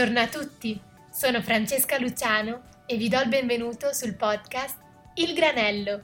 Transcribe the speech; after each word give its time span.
Buongiorno 0.00 0.26
a 0.26 0.42
tutti, 0.42 0.80
sono 1.12 1.42
Francesca 1.42 1.98
Luciano 1.98 2.62
e 2.86 2.96
vi 2.96 3.10
do 3.10 3.20
il 3.20 3.28
benvenuto 3.28 3.92
sul 3.92 4.16
podcast 4.16 4.78
Il 5.16 5.34
Granello. 5.34 6.02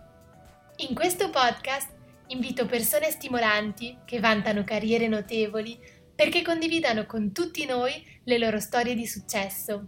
In 0.89 0.95
questo 0.95 1.31
podcast 1.31 1.95
invito 2.27 2.67
persone 2.67 3.11
stimolanti 3.11 4.01
che 4.05 4.21
vantano 4.21 4.65
carriere 4.65 5.09
notevoli 5.09 5.79
perché 6.15 6.43
condividano 6.43 7.07
con 7.07 7.33
tutti 7.33 7.65
noi 7.65 7.93
le 8.25 8.37
loro 8.37 8.61
storie 8.61 8.95
di 8.95 9.07
successo. 9.07 9.87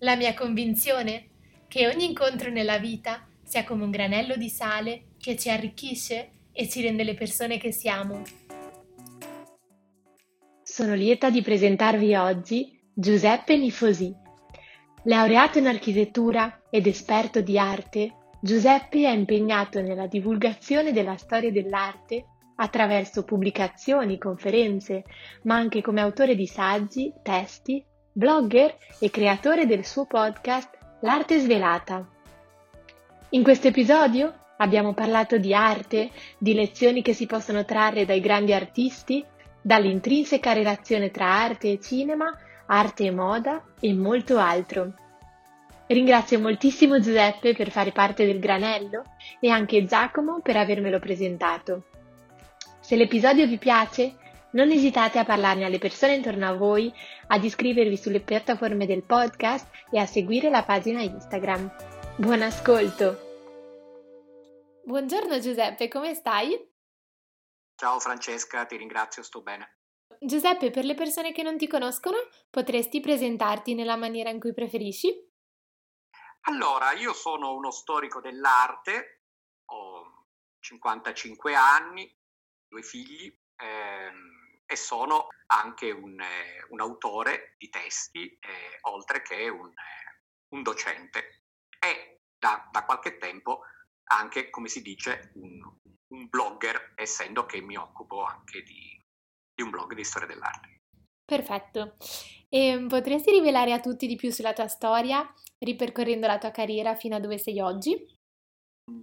La 0.00 0.16
mia 0.16 0.34
convinzione? 0.34 1.28
Che 1.68 1.86
ogni 1.86 2.06
incontro 2.06 2.50
nella 2.50 2.78
vita 2.78 3.28
sia 3.44 3.62
come 3.62 3.84
un 3.84 3.90
granello 3.92 4.34
di 4.34 4.48
sale 4.48 5.10
che 5.20 5.36
ci 5.36 5.50
arricchisce 5.50 6.30
e 6.50 6.68
ci 6.68 6.82
rende 6.82 7.04
le 7.04 7.14
persone 7.14 7.58
che 7.58 7.70
siamo. 7.70 8.24
Sono 10.64 10.94
lieta 10.94 11.30
di 11.30 11.42
presentarvi 11.42 12.14
oggi 12.16 12.78
Giuseppe 13.00 13.56
Nifosi. 13.56 14.14
Laureato 15.04 15.56
in 15.56 15.66
architettura 15.66 16.60
ed 16.68 16.86
esperto 16.86 17.40
di 17.40 17.58
arte, 17.58 18.14
Giuseppe 18.42 19.06
è 19.06 19.10
impegnato 19.10 19.80
nella 19.80 20.06
divulgazione 20.06 20.92
della 20.92 21.16
storia 21.16 21.50
dell'arte 21.50 22.26
attraverso 22.56 23.24
pubblicazioni, 23.24 24.18
conferenze, 24.18 25.04
ma 25.44 25.54
anche 25.54 25.80
come 25.80 26.02
autore 26.02 26.34
di 26.34 26.46
saggi, 26.46 27.10
testi, 27.22 27.82
blogger 28.12 28.76
e 28.98 29.08
creatore 29.08 29.64
del 29.64 29.86
suo 29.86 30.04
podcast 30.04 30.76
L'arte 31.00 31.38
svelata. 31.38 32.06
In 33.30 33.42
questo 33.42 33.68
episodio 33.68 34.48
abbiamo 34.58 34.92
parlato 34.92 35.38
di 35.38 35.54
arte, 35.54 36.10
di 36.36 36.52
lezioni 36.52 37.00
che 37.00 37.14
si 37.14 37.24
possono 37.24 37.64
trarre 37.64 38.04
dai 38.04 38.20
grandi 38.20 38.52
artisti, 38.52 39.24
dall'intrinseca 39.62 40.52
relazione 40.52 41.10
tra 41.10 41.24
arte 41.24 41.72
e 41.72 41.80
cinema 41.80 42.30
arte 42.72 43.04
e 43.04 43.10
moda 43.10 43.64
e 43.80 43.92
molto 43.92 44.38
altro. 44.38 44.94
Ringrazio 45.86 46.38
moltissimo 46.38 47.00
Giuseppe 47.00 47.54
per 47.54 47.70
fare 47.70 47.90
parte 47.90 48.24
del 48.24 48.38
granello 48.38 49.04
e 49.40 49.50
anche 49.50 49.84
Giacomo 49.84 50.40
per 50.40 50.56
avermelo 50.56 51.00
presentato. 51.00 51.84
Se 52.78 52.94
l'episodio 52.94 53.46
vi 53.46 53.58
piace, 53.58 54.14
non 54.52 54.70
esitate 54.70 55.18
a 55.18 55.24
parlarne 55.24 55.64
alle 55.64 55.78
persone 55.78 56.14
intorno 56.14 56.46
a 56.46 56.54
voi, 56.54 56.92
ad 57.26 57.42
iscrivervi 57.42 57.96
sulle 57.96 58.20
piattaforme 58.20 58.86
del 58.86 59.02
podcast 59.02 59.68
e 59.90 59.98
a 59.98 60.06
seguire 60.06 60.48
la 60.48 60.62
pagina 60.62 61.02
Instagram. 61.02 61.72
Buon 62.16 62.42
ascolto! 62.42 63.28
Buongiorno 64.84 65.40
Giuseppe, 65.40 65.88
come 65.88 66.14
stai? 66.14 66.56
Ciao 67.74 67.98
Francesca, 67.98 68.64
ti 68.64 68.76
ringrazio, 68.76 69.22
sto 69.22 69.42
bene. 69.42 69.79
Giuseppe, 70.18 70.70
per 70.70 70.84
le 70.84 70.94
persone 70.94 71.32
che 71.32 71.42
non 71.42 71.56
ti 71.56 71.66
conoscono, 71.66 72.16
potresti 72.50 73.00
presentarti 73.00 73.74
nella 73.74 73.96
maniera 73.96 74.30
in 74.30 74.40
cui 74.40 74.52
preferisci? 74.52 75.28
Allora, 76.42 76.92
io 76.92 77.12
sono 77.12 77.54
uno 77.54 77.70
storico 77.70 78.20
dell'arte, 78.20 79.24
ho 79.66 80.26
55 80.60 81.54
anni, 81.54 82.16
due 82.66 82.82
figli 82.82 83.34
ehm, 83.56 84.62
e 84.64 84.76
sono 84.76 85.28
anche 85.46 85.90
un, 85.90 86.20
eh, 86.20 86.66
un, 86.70 86.80
autore 86.80 87.54
di 87.58 87.68
testi, 87.68 88.26
eh, 88.38 88.78
oltre 88.82 89.22
che 89.22 89.48
un, 89.48 89.68
eh, 89.68 90.22
un, 90.54 90.62
docente. 90.62 91.44
E 91.78 92.20
da, 92.38 92.68
da, 92.70 92.84
qualche 92.84 93.18
tempo 93.18 93.62
anche, 94.04 94.48
come 94.50 94.68
si 94.68 94.80
dice, 94.80 95.32
un, 95.34 95.60
un 96.08 96.28
blogger, 96.28 96.92
essendo 96.94 97.46
che 97.46 97.60
mi 97.60 97.76
occupo 97.76 98.24
anche 98.24 98.62
di 98.62 98.99
di 99.60 99.62
un 99.62 99.70
blog 99.70 99.92
di 99.92 100.04
storia 100.04 100.26
dell'arte. 100.26 100.78
Perfetto. 101.24 101.96
E 102.48 102.66
ehm, 102.68 102.88
potresti 102.88 103.30
rivelare 103.30 103.72
a 103.72 103.80
tutti 103.80 104.06
di 104.06 104.16
più 104.16 104.30
sulla 104.32 104.54
tua 104.54 104.66
storia, 104.66 105.22
ripercorrendo 105.58 106.26
la 106.26 106.38
tua 106.38 106.50
carriera 106.50 106.96
fino 106.96 107.16
a 107.16 107.20
dove 107.20 107.38
sei 107.38 107.60
oggi? 107.60 108.18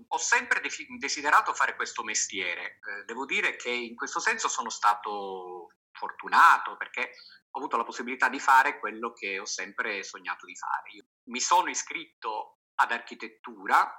Ho 0.07 0.17
sempre 0.17 0.61
desiderato 0.99 1.53
fare 1.53 1.75
questo 1.75 2.03
mestiere. 2.03 2.79
Eh, 2.81 3.05
devo 3.05 3.25
dire 3.25 3.55
che 3.55 3.69
in 3.69 3.95
questo 3.95 4.19
senso 4.19 4.49
sono 4.49 4.69
stato 4.69 5.69
fortunato 5.91 6.75
perché 6.75 7.11
ho 7.49 7.59
avuto 7.59 7.77
la 7.77 7.85
possibilità 7.85 8.27
di 8.27 8.39
fare 8.39 8.79
quello 8.79 9.13
che 9.13 9.39
ho 9.39 9.45
sempre 9.45 10.03
sognato 10.03 10.45
di 10.45 10.55
fare. 10.55 10.91
Io 10.91 11.05
mi 11.29 11.39
sono 11.39 11.69
iscritto 11.69 12.57
ad 12.75 12.91
architettura, 12.91 13.89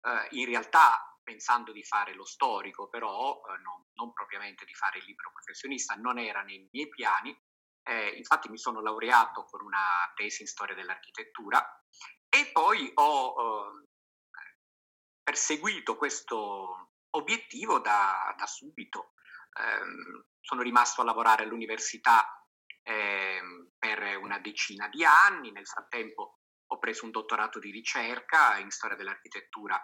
eh, 0.00 0.28
in 0.38 0.46
realtà 0.46 1.13
pensando 1.24 1.72
di 1.72 1.82
fare 1.82 2.14
lo 2.14 2.24
storico, 2.24 2.88
però 2.88 3.34
eh, 3.36 3.60
non, 3.62 3.84
non, 3.94 4.12
propriamente 4.12 4.64
di 4.64 4.74
fare 4.74 4.98
il 4.98 5.04
libro 5.04 5.32
professionista, 5.32 5.94
non 5.94 6.18
era 6.18 6.42
nei 6.42 6.68
miei 6.70 6.88
piani. 6.88 7.36
Eh, 7.86 8.10
infatti 8.16 8.48
mi 8.48 8.58
sono 8.58 8.80
laureato 8.80 9.44
con 9.44 9.62
una 9.62 10.10
tesi 10.14 10.42
in 10.42 10.48
storia 10.48 10.74
dell'architettura 10.74 11.62
e 12.28 12.50
poi 12.52 12.90
ho 12.94 13.34
eh, 13.36 13.86
perseguito 15.22 15.96
questo 15.96 16.92
obiettivo 17.10 17.80
da, 17.80 18.34
da 18.36 18.46
subito. 18.46 19.14
Ehm, 19.60 20.26
sono 20.40 20.62
rimasto 20.62 21.00
a 21.00 21.04
lavorare 21.04 21.44
all'università 21.44 22.24
ehm, 22.82 23.70
per 23.78 24.16
una 24.18 24.38
decina 24.38 24.88
di 24.88 25.04
anni, 25.04 25.50
nel 25.50 25.66
frattempo 25.66 26.38
ho 26.66 26.78
preso 26.78 27.04
un 27.04 27.10
dottorato 27.10 27.58
di 27.58 27.70
ricerca 27.70 28.58
in 28.58 28.70
storia 28.70 28.96
dell'architettura 28.96 29.80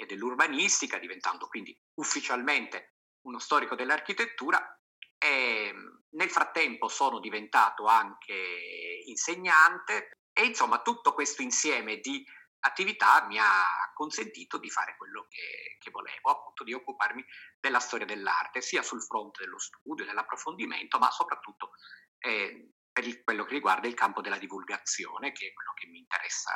e 0.00 0.06
dell'urbanistica, 0.06 0.98
diventando 0.98 1.46
quindi 1.46 1.78
ufficialmente 1.98 2.94
uno 3.26 3.38
storico 3.38 3.74
dell'architettura. 3.74 4.74
E 5.18 5.74
nel 6.12 6.30
frattempo 6.30 6.88
sono 6.88 7.20
diventato 7.20 7.84
anche 7.84 9.02
insegnante 9.04 10.20
e 10.32 10.46
insomma 10.46 10.80
tutto 10.80 11.12
questo 11.12 11.42
insieme 11.42 11.98
di 11.98 12.24
attività 12.60 13.26
mi 13.26 13.38
ha 13.38 13.90
consentito 13.94 14.58
di 14.58 14.70
fare 14.70 14.96
quello 14.96 15.26
che, 15.28 15.76
che, 15.78 15.90
volevo, 15.90 16.30
appunto 16.30 16.64
di 16.64 16.72
occuparmi 16.72 17.22
della 17.58 17.80
storia 17.80 18.06
dell'arte, 18.06 18.62
sia 18.62 18.82
sul 18.82 19.02
fronte 19.02 19.44
dello 19.44 19.58
studio, 19.58 20.04
dell'approfondimento, 20.04 20.98
ma 20.98 21.10
soprattutto 21.10 21.72
eh, 22.18 22.72
per 22.90 23.06
il, 23.06 23.22
quello 23.22 23.44
che 23.44 23.54
riguarda 23.54 23.86
il 23.86 23.94
campo 23.94 24.20
della 24.20 24.38
divulgazione, 24.38 25.32
che 25.32 25.48
è 25.48 25.52
quello 25.52 25.72
che 25.74 25.86
mi 25.86 25.98
interessa 25.98 26.52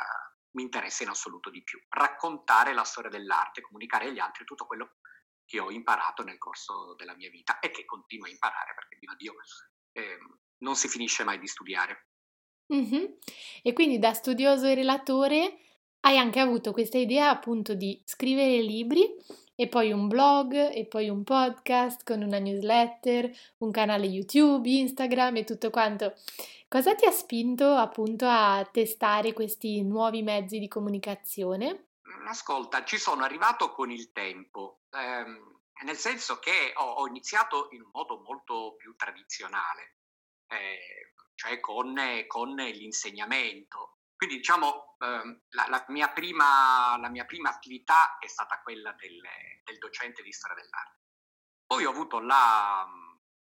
mi 0.55 0.63
interessa 0.63 1.03
in 1.03 1.09
assoluto 1.09 1.49
di 1.49 1.63
più. 1.63 1.79
Raccontare 1.89 2.73
la 2.73 2.83
storia 2.83 3.09
dell'arte, 3.09 3.61
comunicare 3.61 4.07
agli 4.07 4.19
altri 4.19 4.43
tutto 4.45 4.65
quello 4.65 4.95
che 5.45 5.59
ho 5.59 5.71
imparato 5.71 6.23
nel 6.23 6.37
corso 6.37 6.95
della 6.95 7.15
mia 7.15 7.29
vita 7.29 7.59
e 7.59 7.69
che 7.69 7.85
continuo 7.85 8.25
a 8.25 8.29
imparare 8.29 8.73
perché, 8.73 8.97
viva 8.99 9.13
Dio, 9.15 9.35
eh, 9.91 10.17
non 10.59 10.75
si 10.75 10.87
finisce 10.87 11.23
mai 11.23 11.39
di 11.39 11.47
studiare. 11.47 12.07
Mm-hmm. 12.73 13.05
E 13.61 13.73
quindi 13.73 13.99
da 13.99 14.13
studioso 14.13 14.65
e 14.65 14.73
relatore 14.73 15.59
hai 16.01 16.17
anche 16.17 16.39
avuto 16.39 16.71
questa 16.71 16.97
idea 16.97 17.29
appunto 17.29 17.75
di 17.75 18.01
scrivere 18.05 18.61
libri 18.61 19.15
e 19.55 19.67
poi 19.67 19.91
un 19.91 20.07
blog 20.07 20.53
e 20.53 20.85
poi 20.85 21.09
un 21.09 21.23
podcast 21.23 22.03
con 22.03 22.21
una 22.21 22.39
newsletter, 22.39 23.31
un 23.59 23.71
canale 23.71 24.05
YouTube, 24.05 24.69
Instagram 24.69 25.37
e 25.37 25.43
tutto 25.43 25.69
quanto. 25.69 26.13
Cosa 26.67 26.93
ti 26.93 27.05
ha 27.05 27.11
spinto 27.11 27.73
appunto 27.75 28.25
a 28.27 28.67
testare 28.69 29.33
questi 29.33 29.81
nuovi 29.81 30.23
mezzi 30.23 30.59
di 30.59 30.67
comunicazione? 30.67 31.87
Mm, 32.09 32.27
ascolta, 32.27 32.83
ci 32.83 32.97
sono 32.97 33.23
arrivato 33.23 33.71
con 33.71 33.91
il 33.91 34.11
tempo, 34.11 34.81
ehm, 34.91 35.61
nel 35.83 35.95
senso 35.95 36.39
che 36.39 36.73
ho, 36.75 36.83
ho, 36.83 37.07
iniziato 37.07 37.69
in 37.71 37.81
un 37.81 37.89
modo 37.93 38.19
molto 38.21 38.75
più 38.77 38.95
tradizionale, 38.95 39.95
eh, 40.47 41.13
cioè 41.35 41.59
con, 41.59 41.95
con 42.27 42.55
l'insegnamento, 42.55 43.99
quindi 44.25 44.37
diciamo 44.41 44.95
ehm, 44.99 45.41
la, 45.49 45.67
la, 45.69 45.85
mia 45.89 46.09
prima, 46.09 46.97
la, 46.97 47.09
mia 47.09 47.25
prima, 47.25 47.49
attività 47.49 48.17
è 48.17 48.27
stata 48.27 48.59
quella 48.61 48.91
del, 48.93 49.21
del, 49.63 49.77
docente 49.77 50.23
di 50.23 50.31
storia 50.31 50.55
dell'arte. 50.55 50.99
Poi 51.63 51.85
ho 51.85 51.91
avuto 51.91 52.19
la, 52.19 52.87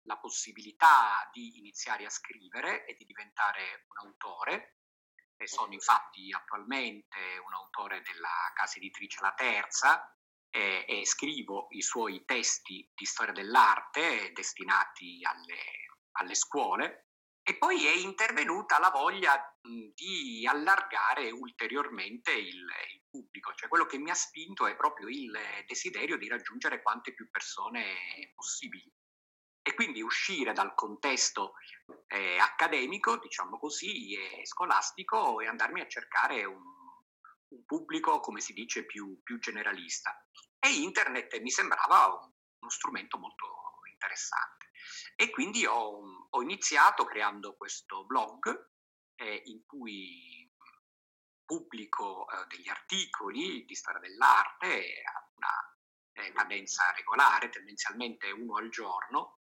la, 0.02 0.16
possibilità 0.18 1.28
di 1.32 1.58
iniziare 1.58 2.04
a 2.06 2.10
scrivere 2.10 2.86
e 2.86 2.94
di 2.94 3.04
diventare 3.04 3.86
un 3.88 4.08
autore. 4.08 4.78
E 5.36 5.46
sono 5.46 5.72
infatti 5.72 6.32
attualmente 6.32 7.38
un 7.44 7.52
autore 7.54 8.02
della 8.02 8.52
casa 8.54 8.76
editrice 8.76 9.20
La 9.20 9.34
Terza 9.34 10.16
e, 10.48 10.84
e 10.88 11.06
scrivo 11.06 11.68
i 11.70 11.82
suoi 11.82 12.24
testi 12.24 12.88
di 12.94 13.04
storia 13.04 13.32
dell'arte 13.32 14.32
destinati 14.32 15.20
alle, 15.22 15.62
alle 16.12 16.34
scuole 16.34 17.13
e 17.46 17.58
poi 17.58 17.87
è 17.87 17.91
intervenuta 17.91 18.79
la 18.79 18.88
voglia 18.88 19.38
di 19.61 20.46
allargare 20.49 21.31
ulteriormente 21.31 22.32
il, 22.32 22.56
il, 22.56 23.02
pubblico, 23.11 23.52
cioè 23.55 23.69
quello 23.69 23.85
che 23.85 23.99
mi 23.99 24.11
ha 24.11 24.14
spinto 24.14 24.67
è 24.67 24.75
proprio 24.75 25.08
il 25.08 25.31
desiderio 25.67 26.17
di 26.17 26.26
raggiungere 26.26 26.81
quante 26.81 27.12
più 27.12 27.29
persone 27.31 28.32
possibili. 28.35 28.91
E 29.61 29.75
quindi 29.75 30.00
uscire 30.00 30.55
dal 30.55 30.75
contesto 30.75 31.52
eh, 32.08 32.38
accademico, 32.38 33.19
diciamo 33.19 33.58
così, 33.58 34.14
e 34.14 34.46
scolastico 34.46 35.41
e 35.41 35.46
andarmi 35.46 35.82
a 35.82 35.88
cercare 35.88 36.44
un, 36.46 36.62
un 37.49 37.64
pubblico, 37.67 38.20
come 38.20 38.41
si 38.41 38.55
dice, 38.55 38.87
più, 38.87 39.20
più, 39.23 39.38
generalista. 39.38 40.26
E 40.58 40.73
internet 40.73 41.38
mi 41.41 41.50
sembrava 41.50 42.06
un, 42.06 42.32
uno 42.61 42.70
strumento 42.70 43.19
molto 43.19 43.46
interessante. 43.91 44.63
E 45.16 45.31
quindi 45.31 45.66
ho, 45.66 46.28
ho 46.31 46.42
iniziato 46.42 47.04
creando 47.04 47.56
questo 47.56 48.04
blog, 48.04 48.70
eh, 49.16 49.42
in 49.46 49.64
cui 49.64 50.50
pubblico 51.44 52.26
eh, 52.28 52.46
degli 52.48 52.69
articoli 52.69 53.64
di 53.64 53.75
storia 53.75 54.00
dell'arte 54.00 55.02
a 55.04 55.31
una 55.36 56.26
eh, 56.26 56.32
cadenza 56.32 56.90
regolare, 56.92 57.50
tendenzialmente 57.50 58.31
uno 58.31 58.56
al 58.56 58.70
giorno, 58.70 59.40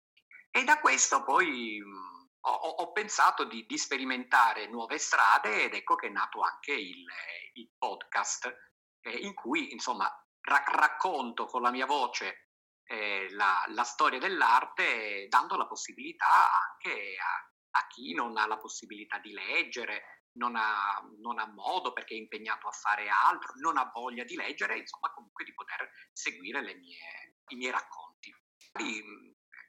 e 0.51 0.63
da 0.63 0.79
questo 0.79 1.23
poi 1.23 1.79
mh, 1.79 2.29
ho, 2.41 2.51
ho, 2.51 2.91
pensato 2.91 3.43
di, 3.43 3.65
di, 3.65 3.77
sperimentare 3.77 4.67
nuove 4.67 4.97
strade 4.97 5.63
ed 5.63 5.73
ecco 5.73 5.95
che 5.95 6.07
è 6.07 6.09
nato 6.09 6.41
anche 6.41 6.73
il, 6.73 7.05
il 7.53 7.69
podcast 7.77 8.71
eh, 9.01 9.17
in 9.17 9.33
cui 9.33 9.71
insomma 9.71 10.09
ra- 10.41 10.63
racconto 10.65 11.45
con 11.45 11.61
la 11.61 11.71
mia 11.71 11.85
voce 11.85 12.46
eh, 12.87 13.27
la, 13.31 13.65
la, 13.69 13.83
storia 13.83 14.17
dell'arte 14.17 15.27
dando 15.27 15.57
la 15.57 15.67
possibilità 15.67 16.49
anche 16.69 17.17
a, 17.17 17.79
a, 17.79 17.87
chi 17.87 18.13
non 18.13 18.37
ha 18.37 18.47
la 18.47 18.57
possibilità 18.57 19.19
di 19.19 19.33
leggere, 19.33 20.29
non 20.37 20.55
ha, 20.55 21.01
non 21.19 21.37
ha, 21.37 21.47
modo 21.47 21.91
perché 21.91 22.13
è 22.13 22.17
impegnato 22.17 22.67
a 22.67 22.71
fare 22.71 23.09
altro, 23.09 23.53
non 23.57 23.77
ha 23.77 23.91
voglia 23.93 24.23
di 24.23 24.35
leggere, 24.35 24.77
insomma 24.77 25.11
comunque 25.11 25.43
di 25.43 25.53
poter 25.53 25.91
seguire 26.13 26.61
mie, 26.61 27.35
i 27.49 27.55
miei 27.55 27.71
racconti. 27.71 28.33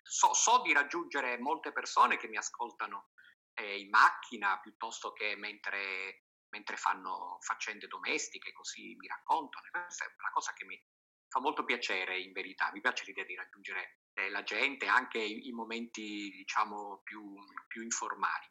So, 0.02 0.32
so, 0.32 0.62
di 0.62 0.72
raggiungere 0.72 1.38
molte 1.38 1.72
persone 1.72 2.16
che 2.16 2.28
mi 2.28 2.36
ascoltano 2.36 3.10
eh, 3.54 3.80
in 3.80 3.88
macchina 3.88 4.58
piuttosto 4.60 5.12
che 5.12 5.34
mentre, 5.36 6.26
mentre 6.50 6.76
fanno 6.76 7.38
faccende 7.40 7.88
domestiche, 7.88 8.52
così 8.52 8.94
mi 8.96 9.06
raccontano. 9.08 9.66
Questa 9.70 10.04
è 10.04 10.14
una 10.18 10.30
cosa 10.32 10.52
che 10.52 10.64
mi, 10.64 10.82
fa 11.28 11.40
molto 11.40 11.64
piacere 11.64 12.18
in 12.18 12.32
verità, 12.32 12.70
mi 12.72 12.80
piace 12.80 13.04
l'idea 13.04 13.24
di 13.24 13.34
raggiungere 13.34 13.98
eh, 14.14 14.30
la 14.30 14.42
gente 14.42 14.86
anche 14.86 15.18
in, 15.18 15.44
in 15.44 15.54
momenti 15.54 16.30
diciamo 16.30 17.00
più, 17.04 17.34
più 17.66 17.82
informali. 17.82 18.46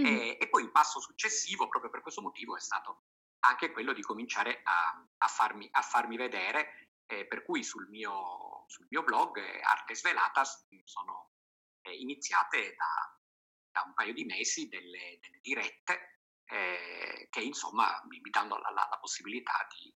Mm. 0.00 0.06
E, 0.06 0.38
e, 0.40 0.48
poi 0.48 0.62
il 0.62 0.70
passo 0.70 1.00
successivo, 1.00 1.68
proprio 1.68 1.90
per 1.90 2.00
questo 2.00 2.22
motivo, 2.22 2.56
è 2.56 2.60
stato 2.60 3.04
anche 3.40 3.72
quello 3.72 3.92
di 3.92 4.02
cominciare 4.02 4.60
a, 4.62 5.04
a, 5.18 5.26
farmi, 5.26 5.68
a 5.72 5.82
farmi, 5.82 6.16
vedere, 6.16 6.90
eh, 7.06 7.26
per 7.26 7.42
cui 7.44 7.62
sul 7.62 7.88
mio, 7.88 8.64
sul 8.68 8.86
mio 8.88 9.02
blog 9.02 9.36
eh, 9.38 9.60
Arte 9.60 9.94
Svelata 9.94 10.44
sono 10.84 11.32
eh, 11.82 11.94
iniziate 11.96 12.74
da, 12.76 13.18
da, 13.70 13.82
un 13.82 13.92
paio 13.94 14.14
di 14.14 14.24
mesi 14.24 14.68
delle, 14.68 15.18
delle 15.20 15.40
dirette 15.42 16.20
eh, 16.44 17.28
che 17.30 17.40
insomma 17.40 18.00
mi, 18.08 18.20
mi 18.20 18.30
danno 18.30 18.58
la, 18.58 18.70
la, 18.70 18.86
la 18.88 18.98
possibilità 18.98 19.66
di, 19.76 19.92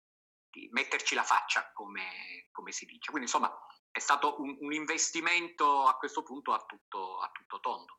di 0.57 0.69
metterci 0.73 1.15
la 1.15 1.23
faccia, 1.23 1.71
come, 1.75 2.49
come, 2.51 2.73
si 2.73 2.87
dice. 2.87 3.11
Quindi 3.11 3.29
insomma 3.31 3.53
è 3.91 3.99
stato 3.99 4.41
un, 4.41 4.57
un 4.61 4.73
investimento 4.73 5.83
a 5.85 5.97
questo 5.97 6.23
punto 6.23 6.53
a 6.53 6.65
tutto, 6.67 7.19
a 7.19 7.31
tutto 7.31 7.61
tondo. 7.61 7.99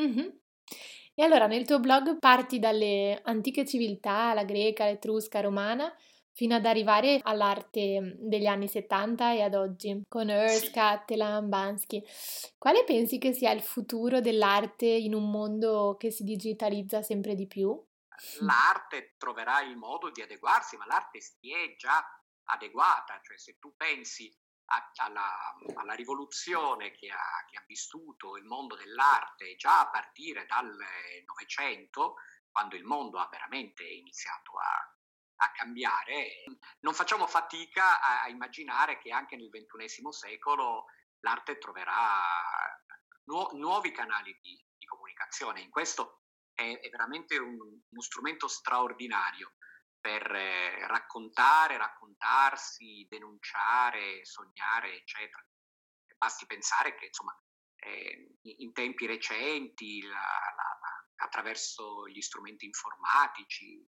Mm-hmm. 0.00 0.28
E 1.14 1.22
allora 1.22 1.46
nel 1.46 1.66
tuo 1.66 1.80
blog 1.80 2.18
parti 2.18 2.58
dalle 2.58 3.20
antiche 3.24 3.66
civiltà, 3.66 4.34
la 4.34 4.44
greca, 4.44 4.84
l'etrusca, 4.84 5.40
romana, 5.40 5.92
fino 6.32 6.54
ad 6.54 6.66
arrivare 6.66 7.20
all'arte 7.22 8.16
degli 8.18 8.46
anni 8.46 8.68
70 8.68 9.32
e 9.32 9.40
ad 9.40 9.54
oggi, 9.54 10.02
con 10.06 10.30
sì. 10.48 10.70
Catalan, 10.70 11.48
Bansky. 11.48 12.04
Quale 12.58 12.84
pensi 12.84 13.18
che 13.18 13.32
sia 13.32 13.52
il 13.52 13.62
futuro 13.62 14.20
dell'arte 14.20 14.86
in 14.86 15.14
un 15.14 15.30
mondo 15.30 15.96
che 15.98 16.10
si 16.10 16.24
digitalizza 16.24 17.00
sempre 17.00 17.34
di 17.34 17.46
più? 17.46 17.82
L'arte 18.40 19.14
troverà 19.18 19.60
il 19.60 19.76
modo 19.76 20.10
di 20.10 20.22
adeguarsi, 20.22 20.76
ma 20.76 20.86
l'arte 20.86 21.20
si 21.20 21.52
è 21.52 21.74
già 21.76 22.04
adeguata, 22.44 23.20
cioè 23.22 23.38
se 23.38 23.58
tu 23.58 23.74
pensi 23.76 24.32
a, 24.66 24.90
alla, 24.96 25.54
alla, 25.76 25.94
rivoluzione 25.94 26.90
che 26.92 27.10
ha, 27.10 27.44
che 27.48 27.56
ha, 27.56 27.64
vissuto 27.66 28.36
il 28.36 28.44
mondo 28.44 28.74
dell'arte 28.76 29.56
già 29.56 29.80
a 29.80 29.90
partire 29.90 30.46
dal 30.46 30.74
Novecento, 31.24 32.16
quando 32.50 32.76
il 32.76 32.84
mondo 32.84 33.18
ha 33.18 33.28
veramente 33.30 33.84
iniziato 33.84 34.58
a, 34.58 34.96
a 35.44 35.52
cambiare, 35.52 36.44
non 36.80 36.94
facciamo 36.94 37.26
fatica 37.26 38.00
a, 38.00 38.22
a, 38.22 38.28
immaginare 38.28 38.98
che 38.98 39.12
anche 39.12 39.36
nel 39.36 39.50
XXI 39.50 40.02
secolo 40.10 40.86
l'arte 41.20 41.58
troverà 41.58 42.42
nu- 43.24 43.50
nuovi 43.54 43.92
canali 43.92 44.36
di, 44.40 44.64
di 44.76 44.86
comunicazione. 44.86 45.60
In 45.60 45.70
questo 45.70 46.22
è, 46.56 46.80
è 46.80 46.88
veramente 46.88 47.36
un, 47.38 47.54
uno 47.60 48.00
strumento 48.00 48.48
straordinario 48.48 49.54
per 50.00 50.34
eh, 50.34 50.86
raccontare, 50.88 51.76
raccontarsi, 51.76 53.06
denunciare, 53.08 54.24
sognare, 54.24 54.96
eccetera. 54.96 55.44
Basti 56.16 56.46
pensare 56.46 56.96
che, 56.96 57.06
insomma, 57.06 57.38
eh, 57.76 58.38
in 58.42 58.72
tempi 58.72 59.06
recenti, 59.06 60.00
la, 60.02 60.14
la, 60.14 60.78
la, 60.80 61.24
attraverso 61.24 62.08
gli 62.08 62.20
strumenti 62.20 62.64
informatici, 62.64 63.86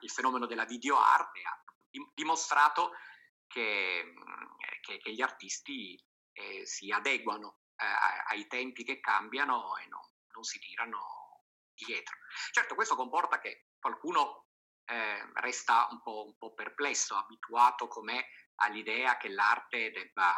il 0.00 0.10
fenomeno 0.10 0.46
della 0.46 0.64
videoarte 0.64 1.40
ha 1.42 1.62
dimostrato 2.14 2.92
che, 3.46 4.14
che, 4.80 4.98
che 4.98 5.12
gli 5.12 5.20
artisti 5.20 6.02
eh, 6.32 6.64
si 6.64 6.90
adeguano 6.90 7.58
eh, 7.76 7.84
ai 8.28 8.46
tempi 8.46 8.84
che 8.84 9.00
cambiano 9.00 9.76
e 9.76 9.86
non, 9.88 10.00
non 10.32 10.42
si 10.42 10.58
tirano 10.58 11.44
dietro. 11.74 12.16
Certo, 12.50 12.74
questo 12.74 12.96
comporta 12.96 13.38
che 13.38 13.66
qualcuno 13.78 14.46
eh, 14.84 15.30
resta 15.34 15.88
un 15.90 16.02
po', 16.02 16.24
un 16.26 16.36
po', 16.36 16.54
perplesso, 16.54 17.16
abituato 17.16 17.88
com'è 17.88 18.22
all'idea 18.56 19.16
che 19.16 19.28
l'arte 19.28 19.90
debba 19.90 20.32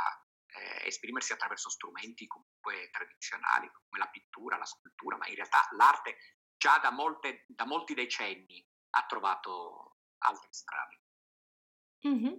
eh, 0.46 0.86
esprimersi 0.86 1.32
attraverso 1.32 1.70
strumenti 1.70 2.26
comunque 2.26 2.90
tradizionali, 2.90 3.70
come 3.72 3.98
la 3.98 4.10
pittura, 4.10 4.58
la 4.58 4.66
scultura, 4.66 5.16
ma 5.16 5.26
in 5.28 5.36
realtà 5.36 5.66
l'arte 5.72 6.16
già 6.56 6.78
da, 6.78 6.90
molte, 6.90 7.44
da 7.48 7.64
molti 7.64 7.94
decenni 7.94 8.66
ha 8.90 9.06
trovato 9.06 9.96
altre 10.18 10.48
strade. 10.52 11.00
Mm-hmm. 12.06 12.34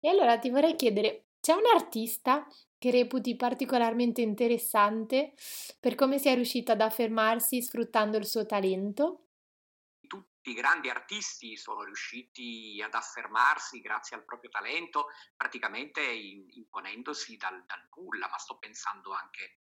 E 0.00 0.08
allora 0.08 0.38
ti 0.38 0.50
vorrei 0.50 0.74
chiedere, 0.74 1.28
c'è 1.40 1.52
un 1.52 1.66
artista 1.66 2.46
che 2.82 2.90
reputi 2.90 3.36
particolarmente 3.36 4.22
interessante 4.22 5.34
per 5.78 5.94
come 5.94 6.18
sia 6.18 6.34
riuscita 6.34 6.72
ad 6.72 6.80
affermarsi 6.80 7.62
sfruttando 7.62 8.16
il 8.16 8.26
suo 8.26 8.44
talento? 8.44 9.28
Tutti 10.04 10.50
i 10.50 10.54
grandi 10.54 10.90
artisti 10.90 11.56
sono 11.56 11.84
riusciti 11.84 12.82
ad 12.84 12.92
affermarsi 12.94 13.80
grazie 13.80 14.16
al 14.16 14.24
proprio 14.24 14.50
talento, 14.50 15.10
praticamente 15.36 16.02
imponendosi 16.02 17.36
dal, 17.36 17.62
dal 17.66 17.86
nulla, 17.94 18.26
ma 18.28 18.38
sto 18.38 18.58
pensando 18.58 19.12
anche 19.12 19.60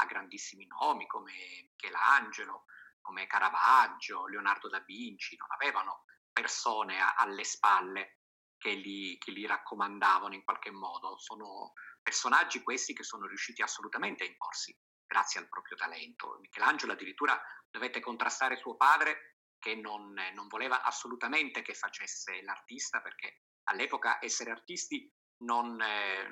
a 0.00 0.06
grandissimi 0.06 0.64
nomi 0.68 1.08
come 1.08 1.32
Michelangelo, 1.72 2.66
come 3.00 3.26
Caravaggio, 3.26 4.28
Leonardo 4.28 4.68
da 4.68 4.78
Vinci, 4.78 5.34
non 5.36 5.48
avevano 5.50 6.04
persone 6.32 7.00
a, 7.00 7.14
alle 7.16 7.42
spalle 7.42 8.18
che 8.60 8.74
li, 8.74 9.16
che 9.18 9.32
li, 9.32 9.46
raccomandavano 9.46 10.34
in 10.34 10.44
qualche 10.44 10.70
modo, 10.70 11.16
sono 11.18 11.72
personaggi 12.10 12.60
questi 12.64 12.92
che 12.92 13.04
sono 13.04 13.26
riusciti 13.28 13.62
assolutamente 13.62 14.24
a 14.24 14.26
imporsi 14.26 14.76
grazie 15.06 15.38
al 15.38 15.48
proprio 15.48 15.76
talento. 15.76 16.38
Michelangelo 16.40 16.92
addirittura 16.92 17.40
dovette 17.70 18.00
contrastare 18.00 18.56
suo 18.56 18.74
padre 18.74 19.36
che 19.60 19.76
non, 19.76 20.12
non 20.34 20.48
voleva 20.48 20.82
assolutamente 20.82 21.62
che 21.62 21.72
facesse 21.72 22.42
l'artista 22.42 23.00
perché 23.00 23.42
all'epoca 23.68 24.18
essere 24.20 24.50
artisti 24.50 25.08
non, 25.44 25.80
eh, 25.80 26.28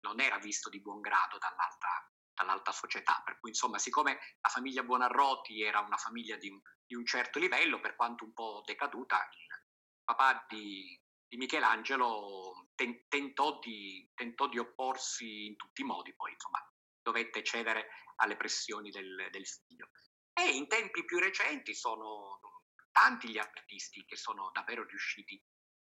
non 0.00 0.20
era 0.20 0.38
visto 0.38 0.68
di 0.68 0.80
buon 0.80 1.00
grado 1.00 1.38
dall'alta, 1.38 2.10
dall'alta, 2.34 2.72
società. 2.72 3.22
Per 3.24 3.38
cui, 3.38 3.50
insomma, 3.50 3.78
siccome 3.78 4.18
la 4.40 4.48
famiglia 4.48 4.82
Buonarroti 4.82 5.62
era 5.62 5.78
una 5.80 5.98
famiglia 5.98 6.36
di 6.36 6.48
un, 6.48 6.60
di 6.84 6.96
un 6.96 7.06
certo 7.06 7.38
livello, 7.38 7.78
per 7.78 7.94
quanto 7.94 8.24
un 8.24 8.32
po' 8.32 8.62
decaduta, 8.64 9.28
il 9.38 10.02
papà 10.02 10.44
di, 10.48 11.00
di 11.28 11.36
Michelangelo 11.36 12.68
ten, 12.74 13.06
tentò, 13.08 13.58
di, 13.58 14.10
tentò, 14.14 14.48
di, 14.48 14.58
opporsi 14.58 15.46
in 15.46 15.56
tutti 15.56 15.82
i 15.82 15.84
modi, 15.84 16.14
poi 16.14 16.32
insomma 16.32 16.58
dovette 17.02 17.42
cedere 17.42 17.88
alle 18.16 18.36
pressioni 18.36 18.90
del, 18.90 19.28
del 19.30 19.46
figlio. 19.46 19.90
E 20.32 20.50
in 20.50 20.68
tempi 20.68 21.04
più 21.04 21.18
recenti 21.18 21.74
sono 21.74 22.40
tanti 22.90 23.28
gli 23.28 23.38
artisti 23.38 24.04
che 24.04 24.16
sono 24.16 24.50
davvero 24.52 24.84
riusciti 24.84 25.42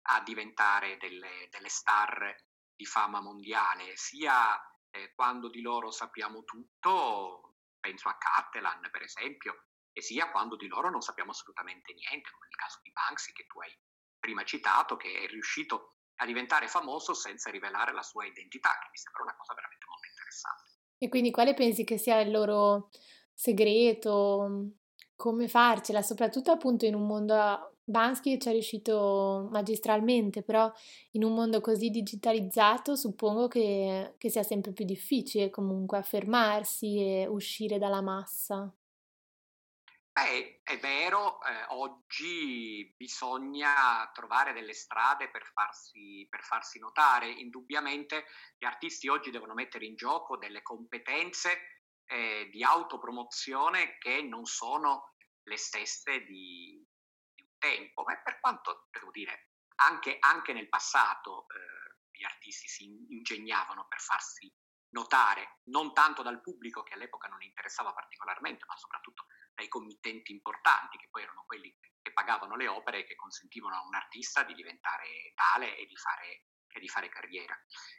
a 0.07 0.21
diventare 0.21 0.97
delle, 0.97 1.47
delle 1.49 1.69
star 1.69 2.35
di 2.75 2.85
fama 2.85 3.21
mondiale, 3.21 3.95
sia 3.95 4.59
eh, 4.89 5.13
quando 5.13 5.49
di 5.49 5.61
loro 5.61 5.91
sappiamo 5.91 6.43
tutto, 6.43 7.55
penso 7.79 8.09
a 8.09 8.17
Cattelan 8.17 8.89
per 8.91 9.03
esempio, 9.03 9.67
e 9.91 10.01
sia 10.01 10.29
quando 10.31 10.55
di 10.55 10.67
loro 10.67 10.89
non 10.89 11.01
sappiamo 11.01 11.31
assolutamente 11.31 11.93
niente, 11.93 12.31
come 12.31 12.47
nel 12.47 12.55
caso 12.55 12.79
di 12.81 12.91
Banksy 12.91 13.31
che 13.31 13.45
tu 13.45 13.59
hai 13.59 13.77
prima 14.23 14.45
citato, 14.45 14.95
che 14.95 15.09
è 15.25 15.27
riuscito 15.27 15.95
a 16.21 16.25
diventare 16.25 16.69
famoso 16.69 17.13
senza 17.13 17.51
rivelare 17.51 17.91
la 17.91 18.03
sua 18.03 18.25
identità, 18.25 18.69
che 18.69 18.87
mi 18.89 18.97
sembra 18.97 19.23
una 19.23 19.35
cosa 19.35 19.53
veramente 19.53 19.85
molto 19.89 20.07
interessante. 20.07 20.63
E 20.97 21.09
quindi 21.09 21.31
quale 21.31 21.53
pensi 21.53 21.83
che 21.83 21.97
sia 21.97 22.21
il 22.21 22.31
loro 22.31 22.89
segreto? 23.33 24.69
Come 25.17 25.49
farcela? 25.49 26.01
Soprattutto 26.01 26.51
appunto 26.51 26.85
in 26.85 26.95
un 26.95 27.05
mondo... 27.05 27.67
Bansky 27.85 28.39
ci 28.39 28.47
è 28.47 28.53
riuscito 28.53 29.49
magistralmente, 29.51 30.41
però 30.41 30.71
in 31.11 31.25
un 31.25 31.33
mondo 31.33 31.59
così 31.59 31.89
digitalizzato 31.89 32.95
suppongo 32.95 33.49
che, 33.49 34.13
che 34.17 34.29
sia 34.29 34.41
sempre 34.41 34.71
più 34.71 34.85
difficile 34.85 35.49
comunque 35.49 35.97
affermarsi 35.97 36.95
e 37.01 37.27
uscire 37.27 37.79
dalla 37.79 37.99
massa. 37.99 38.73
Beh, 40.13 40.61
è 40.61 40.77
vero, 40.77 41.41
eh, 41.41 41.65
oggi 41.69 42.93
bisogna 42.95 44.11
trovare 44.13 44.53
delle 44.53 44.73
strade 44.73 45.31
per 45.31 45.43
farsi, 45.43 46.27
per 46.29 46.43
farsi, 46.43 46.77
notare. 46.77 47.31
Indubbiamente 47.31 48.27
gli 48.59 48.65
artisti 48.65 49.07
oggi 49.07 49.31
devono 49.31 49.55
mettere 49.55 49.85
in 49.85 49.95
gioco 49.95 50.37
delle 50.37 50.61
competenze 50.61 51.81
eh, 52.05 52.47
di 52.51 52.63
autopromozione 52.63 53.97
che 53.97 54.21
non 54.21 54.45
sono 54.45 55.15
le 55.45 55.57
stesse 55.57 56.23
di, 56.25 56.79
di 57.33 57.41
un 57.41 57.57
tempo. 57.57 58.03
Ma 58.03 58.15
per 58.21 58.39
quanto, 58.39 58.85
devo 58.91 59.09
dire, 59.09 59.49
anche, 59.77 60.17
anche 60.19 60.53
nel 60.53 60.69
passato 60.69 61.47
eh, 61.49 62.19
gli 62.19 62.23
artisti 62.23 62.67
si 62.67 62.83
ingegnavano 63.09 63.87
per 63.87 63.99
farsi 63.99 64.47
notare, 64.89 65.61
non 65.69 65.91
tanto 65.91 66.21
dal 66.21 66.39
pubblico 66.39 66.83
che 66.83 66.93
all'epoca 66.93 67.27
non 67.29 67.41
interessava 67.41 67.93
particolarmente, 67.93 68.63
ma 68.67 68.77
soprattutto 68.77 69.25
dai 69.53 69.67
committenti 69.67 70.31
importanti, 70.31 70.97
che 70.97 71.07
poi 71.09 71.23
erano 71.23 71.43
quelli 71.45 71.73
che 72.01 72.11
pagavano 72.11 72.55
le 72.55 72.67
opere 72.67 72.99
e 72.99 73.05
che 73.05 73.15
consentivano 73.15 73.75
a 73.75 73.85
un 73.85 73.95
artista 73.95 74.43
di 74.43 74.53
diventare 74.53 75.33
tale 75.35 75.77
e 75.77 75.85
di 75.85 75.95
fare, 75.95 76.45
e 76.67 76.79
di 76.79 76.87
fare 76.87 77.09
carriera. 77.09 77.57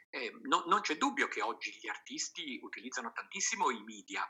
Eh, 0.09 0.31
no, 0.43 0.63
non 0.67 0.81
c'è 0.81 0.95
dubbio 0.97 1.27
che 1.27 1.41
oggi 1.41 1.77
gli 1.79 1.87
artisti 1.87 2.59
utilizzano 2.61 3.11
tantissimo 3.11 3.71
i 3.71 3.83
media 3.83 4.23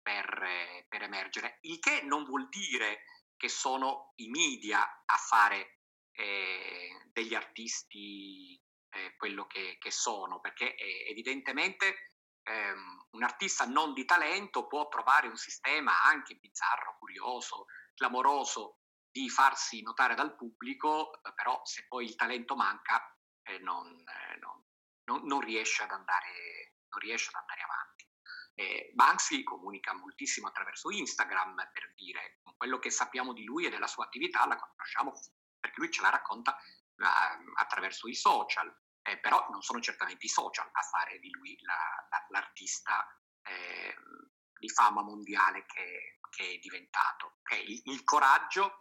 per, 0.00 0.86
per 0.88 1.02
emergere, 1.02 1.58
il 1.62 1.80
che 1.80 2.02
non 2.02 2.24
vuol 2.24 2.48
dire 2.48 3.02
che 3.36 3.48
sono 3.48 4.12
i 4.16 4.28
media 4.28 5.02
a 5.04 5.16
fare 5.16 5.80
eh, 6.12 7.10
degli 7.12 7.34
artisti 7.34 8.58
eh, 8.90 9.14
quello 9.16 9.46
che, 9.46 9.76
che, 9.78 9.90
sono, 9.90 10.40
perché 10.40 10.74
eh, 10.74 11.06
evidentemente 11.08 12.15
ehm, 12.46 13.06
un 13.10 13.22
artista 13.22 13.64
non 13.66 13.92
di 13.92 14.04
talento 14.04 14.66
può 14.66 14.88
trovare 14.88 15.26
un 15.26 15.36
sistema 15.36 16.02
anche 16.02 16.36
bizzarro, 16.36 16.96
curioso, 16.98 17.66
clamoroso 17.94 18.78
di 19.10 19.28
farsi 19.28 19.82
notare 19.82 20.14
dal 20.14 20.36
pubblico, 20.36 21.22
eh, 21.22 21.32
però 21.34 21.60
se 21.64 21.86
poi 21.88 22.04
il 22.04 22.16
talento 22.16 22.54
manca 22.54 23.02
eh, 23.42 23.58
non, 23.58 23.86
eh, 23.88 24.38
non, 24.38 25.26
non, 25.26 25.40
riesce 25.40 25.82
ad 25.82 25.90
andare, 25.90 26.74
non 26.88 27.00
riesce 27.00 27.30
ad 27.32 27.40
andare 27.40 27.62
avanti. 27.62 28.08
Eh, 28.54 28.92
Banksy 28.94 29.42
comunica 29.42 29.92
moltissimo 29.94 30.48
attraverso 30.48 30.90
Instagram 30.90 31.70
per 31.72 31.92
dire 31.94 32.40
quello 32.56 32.78
che 32.78 32.90
sappiamo 32.90 33.32
di 33.32 33.44
lui 33.44 33.66
e 33.66 33.70
della 33.70 33.86
sua 33.86 34.04
attività 34.04 34.46
la 34.46 34.56
conosciamo 34.56 35.12
perché 35.58 35.80
lui 35.80 35.90
ce 35.90 36.00
la 36.00 36.08
racconta 36.08 36.56
uh, 36.56 37.52
attraverso 37.56 38.08
i 38.08 38.14
social 38.14 38.74
eh, 39.06 39.18
però 39.18 39.46
non 39.50 39.62
sono 39.62 39.80
certamente 39.80 40.26
i 40.26 40.28
social 40.28 40.68
a 40.70 40.82
fare 40.82 41.18
di 41.20 41.30
lui 41.30 41.56
la, 41.62 42.06
la, 42.10 42.26
l'artista 42.30 43.06
eh, 43.42 43.94
di 44.58 44.68
fama 44.68 45.02
mondiale 45.02 45.64
che, 45.66 46.18
che 46.30 46.54
è 46.54 46.58
diventato. 46.58 47.38
È 47.42 47.54
il, 47.54 47.80
il 47.84 48.02
coraggio 48.02 48.78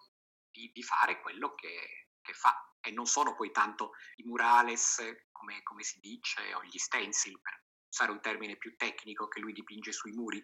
di, 0.50 0.72
di, 0.74 0.82
fare 0.82 1.22
quello 1.22 1.54
che, 1.54 2.10
che, 2.22 2.34
fa 2.34 2.76
e 2.80 2.92
non 2.92 3.06
sono 3.06 3.36
poi 3.36 3.52
tanto 3.52 3.92
i 4.16 4.24
murales, 4.24 5.28
come, 5.32 5.62
come 5.62 5.84
si 5.84 6.00
dice, 6.00 6.54
o 6.56 6.64
gli 6.64 6.78
stencil, 6.78 7.40
per 7.40 7.64
usare 7.88 8.12
un 8.12 8.22
termine 8.22 8.58
più 8.58 8.76
tecnico, 8.76 9.28
che 9.28 9.40
lui 9.40 9.54
dipinge 9.54 9.92
sui 9.92 10.12
muri 10.12 10.44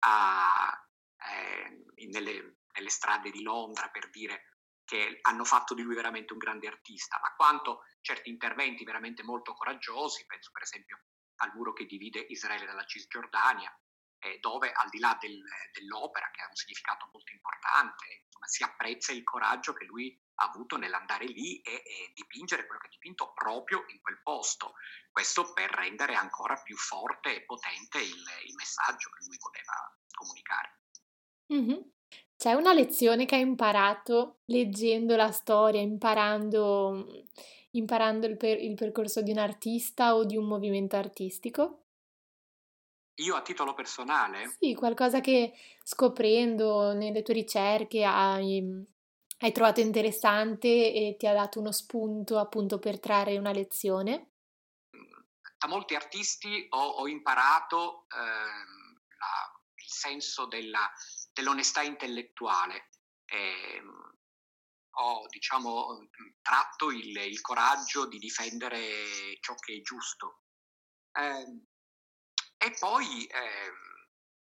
a, 0.00 0.88
eh, 1.16 1.84
nelle, 2.08 2.58
nelle 2.74 2.90
strade 2.90 3.30
di 3.30 3.42
Londra 3.42 3.88
per 3.88 4.10
dire 4.10 4.51
che 4.84 5.18
hanno 5.22 5.44
fatto 5.44 5.74
di 5.74 5.82
lui 5.82 5.94
veramente 5.94 6.32
un 6.32 6.38
grande 6.38 6.66
artista, 6.66 7.18
ma 7.20 7.34
quanto 7.34 7.84
certi 8.00 8.30
interventi 8.30 8.84
veramente 8.84 9.22
molto 9.22 9.54
coraggiosi, 9.54 10.26
penso 10.26 10.50
per 10.52 10.62
esempio 10.62 11.00
al 11.36 11.52
muro 11.54 11.72
che 11.72 11.86
divide 11.86 12.20
Israele 12.20 12.66
dalla 12.66 12.84
Cisgiordania, 12.84 13.74
eh, 14.18 14.38
dove 14.38 14.72
al 14.72 14.88
di 14.88 14.98
là 14.98 15.16
del, 15.20 15.42
dell'opera, 15.72 16.30
che 16.30 16.42
ha 16.42 16.48
un 16.48 16.54
significato 16.54 17.08
molto 17.12 17.32
importante, 17.32 18.22
insomma, 18.24 18.46
si 18.46 18.62
apprezza 18.62 19.12
il 19.12 19.24
coraggio 19.24 19.72
che 19.72 19.84
lui 19.84 20.16
ha 20.36 20.44
avuto 20.44 20.76
nell'andare 20.76 21.26
lì 21.26 21.60
e, 21.60 21.82
e, 21.84 22.12
dipingere 22.14 22.66
quello 22.66 22.80
che 22.80 22.86
ha 22.86 22.90
dipinto 22.90 23.32
proprio 23.32 23.84
in 23.88 24.00
quel 24.00 24.20
posto. 24.22 24.74
Questo 25.10 25.52
per 25.52 25.70
rendere 25.70 26.14
ancora 26.14 26.60
più 26.62 26.76
forte 26.76 27.34
e 27.34 27.44
potente 27.44 27.98
il, 27.98 28.24
il 28.46 28.54
messaggio 28.54 29.10
che 29.10 29.24
lui 29.26 29.36
voleva 29.38 29.98
comunicare. 30.12 30.80
Mm-hmm. 31.52 31.80
C'è 32.42 32.54
una 32.54 32.72
lezione 32.72 33.24
che 33.24 33.36
hai 33.36 33.42
imparato 33.42 34.40
leggendo 34.46 35.14
la 35.14 35.30
storia, 35.30 35.80
imparando, 35.80 37.24
imparando 37.70 38.26
il, 38.26 38.36
per- 38.36 38.60
il 38.60 38.74
percorso 38.74 39.22
di 39.22 39.30
un 39.30 39.38
artista 39.38 40.16
o 40.16 40.24
di 40.24 40.36
un 40.36 40.46
movimento 40.46 40.96
artistico? 40.96 41.84
Io 43.20 43.36
a 43.36 43.42
titolo 43.42 43.74
personale? 43.74 44.56
Sì, 44.58 44.74
qualcosa 44.74 45.20
che 45.20 45.52
scoprendo 45.84 46.92
nelle 46.94 47.22
tue 47.22 47.34
ricerche 47.34 48.02
hai, 48.02 48.84
hai 49.38 49.52
trovato 49.52 49.78
interessante 49.78 50.66
e 50.66 51.14
ti 51.16 51.28
ha 51.28 51.32
dato 51.32 51.60
uno 51.60 51.70
spunto 51.70 52.38
appunto 52.40 52.80
per 52.80 52.98
trarre 52.98 53.38
una 53.38 53.52
lezione? 53.52 54.30
Da 55.58 55.68
molti 55.68 55.94
artisti 55.94 56.66
ho, 56.70 56.76
ho 56.76 57.06
imparato 57.06 58.08
eh, 58.08 58.16
la, 58.16 59.60
il 59.76 59.92
senso 59.92 60.46
della 60.46 60.90
dell'onestà 61.32 61.82
intellettuale. 61.82 62.88
Eh, 63.24 63.82
ho 64.94 65.26
diciamo, 65.28 66.06
tratto 66.42 66.90
il, 66.90 67.16
il, 67.16 67.40
coraggio 67.40 68.06
di 68.06 68.18
difendere 68.18 69.38
ciò 69.40 69.54
che 69.54 69.76
è 69.76 69.80
giusto. 69.80 70.42
Eh, 71.12 71.60
e 72.58 72.76
poi 72.78 73.24
eh, 73.26 73.70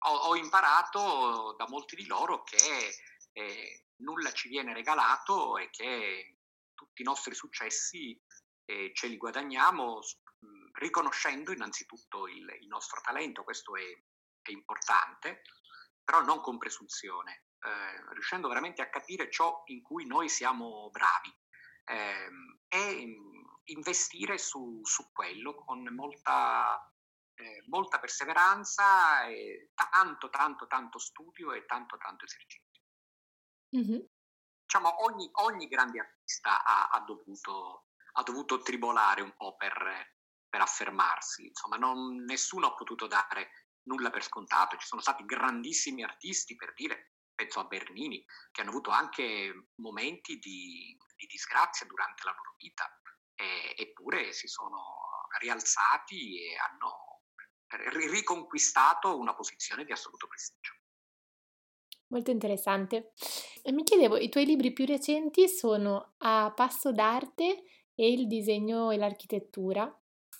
ho, 0.05 0.15
ho, 0.15 0.35
imparato 0.35 1.55
da 1.57 1.67
molti 1.67 1.95
di 1.95 2.05
loro 2.05 2.43
che 2.43 2.95
eh, 3.31 3.85
nulla 3.97 4.31
ci 4.31 4.49
viene 4.49 4.73
regalato 4.73 5.57
e 5.57 5.69
che 5.69 6.37
tutti 6.73 7.01
i 7.01 7.05
nostri 7.05 7.33
successi 7.33 8.19
eh, 8.65 8.91
ce 8.93 9.07
li 9.07 9.17
guadagniamo 9.17 10.01
riconoscendo 10.73 11.51
innanzitutto 11.51 12.27
il, 12.27 12.47
il 12.59 12.67
nostro 12.67 13.01
talento, 13.01 13.43
questo 13.43 13.75
è, 13.75 13.83
è 14.41 14.51
importante, 14.51 15.41
però 16.05 16.21
non 16.21 16.39
con 16.39 16.59
presunzione, 16.59 17.47
eh, 17.59 18.13
riuscendo 18.13 18.47
veramente 18.47 18.81
a 18.83 18.89
capire 18.89 19.29
ciò 19.31 19.63
in 19.65 19.81
cui 19.81 20.05
noi 20.05 20.29
siamo 20.29 20.89
bravi 20.91 21.35
eh, 21.85 22.29
e 22.67 23.15
investire 23.65 24.37
su, 24.37 24.81
su, 24.83 25.11
quello 25.11 25.55
con 25.55 25.83
molta, 25.95 26.79
eh, 27.33 27.63
molta 27.67 27.99
perseveranza, 27.99 29.25
e 29.25 29.71
tanto, 29.73 30.29
tanto, 30.29 30.67
tanto 30.67 30.99
studio 30.99 31.51
e 31.53 31.65
tanto, 31.65 31.97
tanto 31.97 32.25
esercizio. 32.25 32.83
Mm-hmm. 33.75 33.99
Diciamo, 34.61 35.03
ogni, 35.05 35.29
ogni, 35.33 35.67
grande 35.67 35.99
artista 35.99 36.63
ha, 36.63 36.89
ha, 36.89 36.99
dovuto, 37.01 37.87
ha, 38.13 38.23
dovuto, 38.23 38.61
tribolare 38.61 39.21
un 39.21 39.33
po' 39.35 39.55
per, 39.55 39.73
per 40.47 40.61
affermarsi, 40.61 41.47
insomma, 41.47 41.77
non, 41.77 42.23
nessuno 42.25 42.67
ha 42.67 42.75
potuto 42.75 43.07
dare 43.07 43.64
nulla 43.85 44.09
per 44.09 44.23
scontato. 44.23 44.77
Ci 44.77 44.85
sono 44.85 45.01
stati 45.01 45.25
grandissimi 45.25 46.03
artisti, 46.03 46.55
per 46.55 46.73
dire, 46.73 47.13
penso 47.33 47.59
a 47.59 47.65
Bernini, 47.65 48.23
che 48.51 48.61
hanno 48.61 48.69
avuto 48.69 48.91
anche 48.91 49.69
momenti 49.75 50.37
di, 50.37 50.95
di 51.15 51.25
disgrazia 51.25 51.85
durante 51.85 52.23
la 52.23 52.31
loro 52.31 52.55
vita, 52.57 52.85
e, 53.35 53.73
eppure 53.75 54.31
si 54.31 54.47
sono 54.47 55.27
rialzati 55.39 56.41
e 56.41 56.55
hanno 56.57 57.21
riconquistato 57.67 59.17
una 59.17 59.33
posizione 59.33 59.83
di 59.83 59.91
assoluto 59.91 60.27
prestigio. 60.27 60.73
Molto 62.07 62.31
interessante. 62.31 63.13
Mi 63.71 63.83
chiedevo, 63.83 64.17
i 64.17 64.29
tuoi 64.29 64.45
libri 64.45 64.71
più 64.71 64.85
recenti 64.85 65.49
sono 65.49 66.13
A 66.19 66.53
Passo 66.53 66.91
d'arte 66.91 67.63
e 67.95 68.11
Il 68.11 68.27
disegno 68.27 68.91
e 68.91 68.97
l'architettura. 68.97 69.91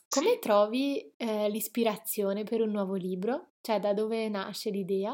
Come 0.08 0.34
sì. 0.34 0.40
trovi 0.40 1.14
eh, 1.18 1.50
l'ispirazione 1.50 2.44
per 2.44 2.62
un 2.62 2.72
nuovo 2.72 2.96
libro? 2.96 3.54
Cioè, 3.62 3.80
da 3.80 3.94
dove 3.94 4.30
nasce 4.30 4.70
l'idea? 4.70 5.14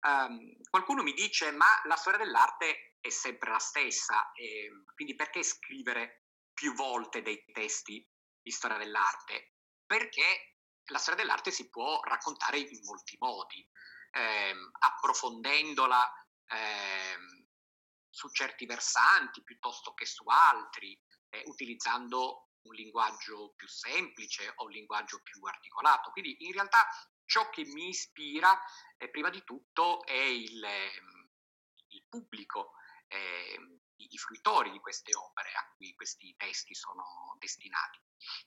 Um, 0.00 0.56
qualcuno 0.70 1.02
mi 1.02 1.12
dice, 1.12 1.50
ma 1.50 1.66
la 1.84 1.96
storia 1.96 2.18
dell'arte 2.18 2.96
è 3.00 3.08
sempre 3.10 3.50
la 3.50 3.58
stessa, 3.58 4.32
e 4.32 4.70
quindi 4.94 5.14
perché 5.14 5.42
scrivere 5.42 6.24
più 6.52 6.74
volte 6.74 7.22
dei 7.22 7.44
testi 7.52 8.06
di 8.40 8.50
storia 8.50 8.78
dell'arte? 8.78 9.54
Perché 9.86 10.56
la 10.90 10.98
storia 10.98 11.22
dell'arte 11.22 11.50
si 11.50 11.68
può 11.68 12.00
raccontare 12.02 12.58
in 12.58 12.80
molti 12.84 13.16
modi, 13.20 13.68
ehm, 14.12 14.70
approfondendola 14.78 16.12
ehm, 16.46 17.46
su 18.08 18.28
certi 18.30 18.66
versanti 18.66 19.42
piuttosto 19.42 19.94
che 19.94 20.06
su 20.06 20.24
altri, 20.26 20.98
eh, 21.30 21.42
utilizzando 21.46 22.47
un 22.62 22.74
linguaggio 22.74 23.52
più 23.56 23.68
semplice 23.68 24.52
o 24.56 24.64
un 24.64 24.70
linguaggio 24.70 25.20
più 25.22 25.42
articolato. 25.44 26.10
Quindi 26.10 26.36
in 26.46 26.52
realtà 26.52 26.86
ciò 27.24 27.48
che 27.50 27.64
mi 27.64 27.88
ispira 27.88 28.58
eh, 28.96 29.08
prima 29.10 29.30
di 29.30 29.44
tutto 29.44 30.04
è 30.04 30.12
il, 30.12 30.62
eh, 30.64 30.92
il 31.88 32.04
pubblico, 32.08 32.72
eh, 33.06 33.80
i, 33.96 34.08
i 34.10 34.18
fruitori 34.18 34.70
di 34.70 34.80
queste 34.80 35.14
opere 35.14 35.52
a 35.52 35.72
cui 35.76 35.94
questi 35.94 36.34
testi 36.36 36.74
sono 36.74 37.36
destinati. 37.38 38.00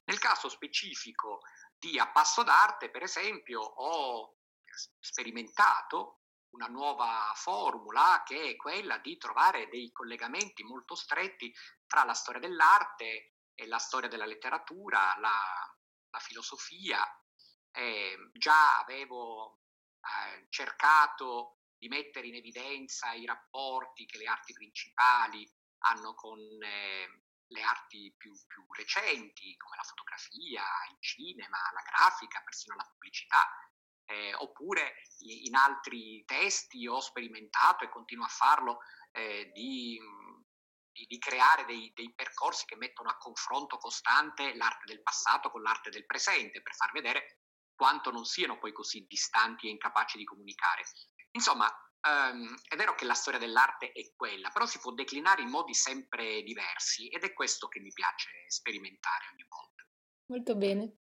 Nel 0.06 0.20
caso 0.20 0.50
specifico 0.50 1.42
di 1.78 1.98
A 1.98 2.10
Passo 2.10 2.44
d'Arte, 2.44 2.90
per 2.90 3.04
esempio, 3.04 3.62
ho 3.62 4.38
sperimentato 5.00 6.22
una 6.52 6.68
nuova 6.68 7.32
formula 7.36 8.24
che 8.26 8.50
è 8.50 8.56
quella 8.56 8.98
di 8.98 9.18
trovare 9.18 9.70
dei 9.70 9.92
collegamenti 9.92 10.64
molto 10.64 10.96
stretti 10.96 11.54
tra 11.86 12.04
la 12.04 12.14
storia 12.14 12.42
dell'arte 12.42 13.36
la 13.68 13.78
storia 13.78 14.10
della 14.10 14.26
letteratura, 14.26 15.16
la, 15.20 15.78
la 16.10 16.20
filosofia. 16.20 17.04
Eh, 17.72 18.30
già 18.34 18.80
avevo 18.80 19.62
eh, 20.02 20.48
cercato 20.50 21.62
di 21.78 21.88
mettere 21.88 22.28
in 22.28 22.36
evidenza 22.36 23.14
i 23.14 23.26
rapporti 23.26 24.06
che 24.06 24.18
le 24.18 24.28
arti 24.28 24.54
principali 24.54 25.50
hanno 25.84 26.14
con 26.14 26.40
eh, 26.40 27.24
le 27.48 27.62
arti 27.62 28.14
più, 28.18 28.32
più, 28.48 28.64
recenti, 28.74 29.56
come 29.58 29.76
la 29.76 29.84
fotografia, 29.84 30.64
il 30.90 30.98
cinema, 31.00 31.58
la 31.74 31.82
grafica, 31.82 32.42
persino 32.44 32.76
la 32.76 32.88
pubblicità. 32.90 33.48
Eh, 34.06 34.34
oppure 34.36 34.96
in 35.20 35.56
altri 35.56 36.24
testi 36.26 36.86
ho 36.86 37.00
sperimentato 37.00 37.86
e 37.86 37.90
continuo 37.90 38.26
a 38.26 38.30
farlo 38.30 38.80
eh, 39.12 39.52
di, 39.54 40.00
di, 40.92 41.06
di, 41.08 41.18
creare 41.18 41.66
dei, 41.66 41.92
dei, 41.94 42.14
percorsi 42.14 42.66
che 42.66 42.76
mettono 42.76 43.10
a 43.10 43.18
confronto 43.18 43.78
costante 43.78 44.56
l'arte 44.56 44.86
del 44.86 45.02
passato 45.02 45.50
con 45.50 45.62
l'arte 45.62 45.90
del 45.90 46.06
presente 46.06 46.62
per 46.62 46.76
far 46.76 46.92
vedere 46.92 47.40
quanto 47.76 48.12
non 48.12 48.26
siano 48.26 48.60
poi 48.60 48.72
così 48.72 49.06
distanti 49.08 49.68
e 49.68 49.72
incapaci 49.72 50.18
di 50.18 50.24
comunicare. 50.24 50.84
Insomma, 51.32 51.68
Um, 52.04 52.56
è 52.68 52.76
vero 52.76 52.96
che 52.96 53.06
la 53.06 53.14
storia 53.14 53.40
dell'arte 53.40 53.92
è 53.92 54.12
quella, 54.16 54.50
però 54.50 54.66
si 54.66 54.80
può 54.80 54.92
declinare 54.92 55.44
in 55.44 55.50
modi 55.50 55.76
sempre 55.76 56.42
diversi 56.42 57.08
ed 57.10 57.24
è 57.24 57.32
questo 57.32 57.68
che 57.68 57.80
mi 57.80 57.92
piace 57.94 58.30
sperimentare 58.48 59.26
ogni 59.32 59.46
volta. 59.48 59.84
Molto 60.26 60.56
bene. 60.56 60.96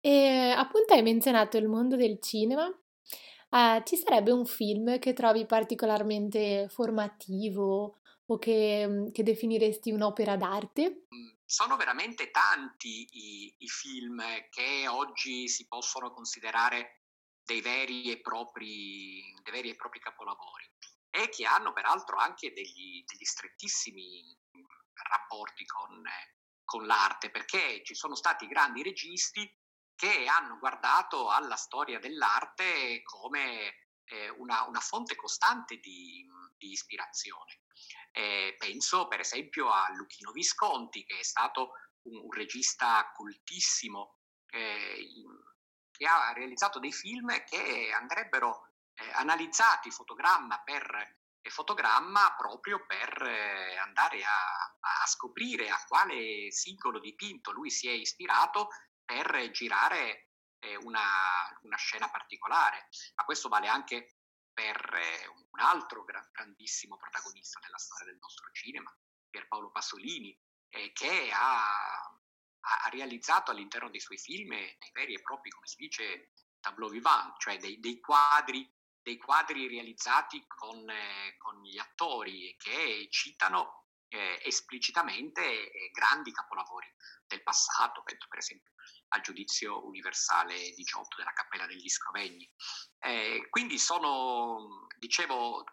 E 0.00 0.54
appunto 0.56 0.94
hai 0.94 1.02
menzionato 1.02 1.58
il 1.58 1.68
mondo 1.68 1.96
del 1.96 2.18
cinema. 2.18 2.66
Uh, 2.66 3.82
ci 3.84 3.96
sarebbe 3.96 4.30
un 4.30 4.46
film 4.46 4.98
che 4.98 5.12
trovi 5.12 5.44
particolarmente 5.44 6.66
formativo 6.70 8.00
o 8.32 8.38
che, 8.38 9.10
che 9.12 9.22
definiresti 9.22 9.90
un'opera 9.90 10.36
d'arte? 10.36 11.06
Mm, 11.14 11.28
sono 11.44 11.76
veramente 11.76 12.30
tanti 12.30 13.08
i, 13.12 13.54
i 13.58 13.68
film 13.68 14.22
che 14.50 14.86
oggi 14.88 15.48
si 15.48 15.66
possono 15.66 16.12
considerare 16.12 17.02
dei 17.44 17.60
veri 17.60 18.10
e 18.10 18.20
propri, 18.20 19.22
veri 19.50 19.70
e 19.70 19.76
propri 19.76 20.00
capolavori 20.00 20.70
e 21.10 21.28
che 21.28 21.44
hanno 21.44 21.72
peraltro 21.72 22.16
anche 22.16 22.52
degli, 22.52 23.04
degli 23.04 23.24
strettissimi 23.24 24.34
rapporti 25.10 25.66
con, 25.66 26.02
con 26.64 26.86
l'arte, 26.86 27.30
perché 27.30 27.82
ci 27.84 27.94
sono 27.94 28.14
stati 28.14 28.46
grandi 28.46 28.82
registi 28.82 29.50
che 29.94 30.24
hanno 30.26 30.58
guardato 30.58 31.28
alla 31.28 31.56
storia 31.56 31.98
dell'arte 31.98 33.02
come 33.02 33.90
eh, 34.12 34.28
una, 34.28 34.66
una, 34.66 34.80
fonte 34.80 35.14
costante 35.14 35.78
di, 35.78 36.26
di 36.58 36.70
ispirazione. 36.70 37.60
Eh, 38.12 38.54
penso 38.58 39.08
per 39.08 39.20
esempio 39.20 39.70
a 39.70 39.86
Luchino 39.94 40.32
Visconti, 40.32 41.04
che 41.04 41.18
è 41.18 41.22
stato 41.22 41.72
un, 42.02 42.18
un 42.18 42.32
regista 42.32 43.10
coltissimo, 43.14 44.18
eh, 44.50 45.08
che 45.90 46.06
ha 46.06 46.32
realizzato 46.32 46.78
dei 46.78 46.92
film 46.92 47.42
che 47.44 47.90
andrebbero 47.92 48.68
eh, 48.94 49.10
analizzati 49.14 49.90
fotogramma 49.90 50.60
per 50.62 51.20
fotogramma 51.44 52.36
proprio 52.38 52.84
per 52.86 53.20
eh, 53.22 53.76
andare 53.76 54.22
a, 54.22 54.76
a, 54.78 55.06
scoprire 55.06 55.70
a 55.70 55.84
quale 55.88 56.52
singolo 56.52 57.00
dipinto 57.00 57.50
lui 57.50 57.68
si 57.68 57.88
è 57.88 57.92
ispirato 57.92 58.68
per 59.04 59.50
girare 59.50 60.31
eh, 60.62 60.76
una, 60.76 61.02
una, 61.62 61.76
scena 61.76 62.10
particolare. 62.10 62.88
Ma 63.16 63.24
questo 63.24 63.48
vale 63.48 63.68
anche 63.68 64.16
per 64.52 64.76
eh, 64.94 65.26
un 65.28 65.60
altro 65.60 66.04
gra- 66.04 66.28
grandissimo 66.32 66.96
protagonista 66.96 67.60
della 67.60 67.78
storia 67.78 68.06
del 68.06 68.18
nostro 68.20 68.48
cinema, 68.52 68.94
Pierpaolo 69.28 69.70
Pasolini, 69.70 70.38
eh, 70.68 70.92
che 70.92 71.30
ha 71.32 72.12
ha, 72.62 72.88
realizzato 72.90 73.50
all'interno 73.50 73.90
dei 73.90 74.00
suoi 74.00 74.18
film 74.18 74.50
dei 74.50 74.90
veri 74.92 75.14
e 75.14 75.22
propri, 75.22 75.50
come 75.50 75.66
si 75.66 75.76
dice, 75.76 76.32
tableau 76.60 76.90
vivant, 76.90 77.38
cioè 77.38 77.58
dei, 77.58 77.80
dei 77.80 78.00
quadri, 78.00 78.70
dei 79.00 79.16
quadri 79.16 79.68
realizzati 79.68 80.44
con, 80.46 80.88
eh, 80.88 81.36
con, 81.38 81.60
gli 81.62 81.78
attori 81.78 82.54
che 82.58 83.08
citano 83.10 83.86
eh, 84.08 84.40
esplicitamente 84.44 85.42
eh, 85.42 85.90
grandi 85.90 86.32
capolavori 86.32 86.86
del 87.26 87.42
passato, 87.42 88.02
penso 88.02 88.26
per 88.28 88.38
esempio 88.38 88.72
al 89.12 89.20
giudizio 89.20 89.84
universale 89.86 90.72
18 90.74 91.16
della 91.16 91.32
Cappella 91.32 91.66
degli 91.66 91.88
Scrovegni. 91.88 92.50
Eh, 92.98 93.46
quindi 93.50 93.78
sono, 93.78 94.86
dicevo, 94.98 95.64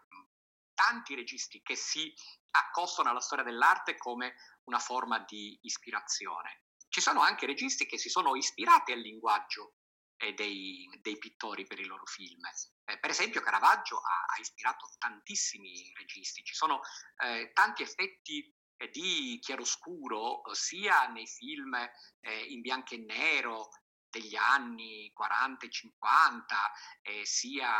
tanti 0.74 1.14
registi 1.14 1.60
che 1.62 1.76
si 1.76 2.12
accostano 2.50 3.10
alla 3.10 3.20
storia 3.20 3.44
dell'arte 3.44 3.96
come 3.96 4.34
una 4.64 4.78
forma 4.78 5.18
di 5.20 5.58
ispirazione. 5.62 6.64
Ci 6.88 7.00
sono 7.00 7.20
anche 7.20 7.46
registi 7.46 7.86
che 7.86 7.98
si 7.98 8.08
sono 8.08 8.34
ispirati 8.34 8.92
al 8.92 8.98
linguaggio 8.98 9.74
eh, 10.16 10.34
dei, 10.34 10.88
dei, 11.00 11.18
pittori 11.18 11.64
per 11.64 11.78
i 11.78 11.84
loro 11.84 12.04
film. 12.04 12.40
Eh, 12.84 12.98
per 12.98 13.10
esempio 13.10 13.40
Caravaggio 13.40 13.98
ha, 13.98 14.24
ha, 14.34 14.40
ispirato 14.40 14.90
tantissimi 14.98 15.92
registi, 15.94 16.42
ci 16.42 16.54
sono 16.54 16.80
eh, 17.22 17.52
tanti 17.54 17.82
effetti 17.82 18.52
di 18.88 19.38
chiaroscuro 19.40 20.42
sia 20.52 21.06
nei 21.08 21.26
film 21.26 21.74
eh, 21.74 22.44
in 22.48 22.60
bianco 22.60 22.94
e 22.94 22.98
nero 22.98 23.68
degli 24.08 24.36
anni 24.36 25.10
40 25.12 25.66
e 25.66 25.70
50, 25.70 26.72
eh, 27.02 27.24
sia 27.24 27.70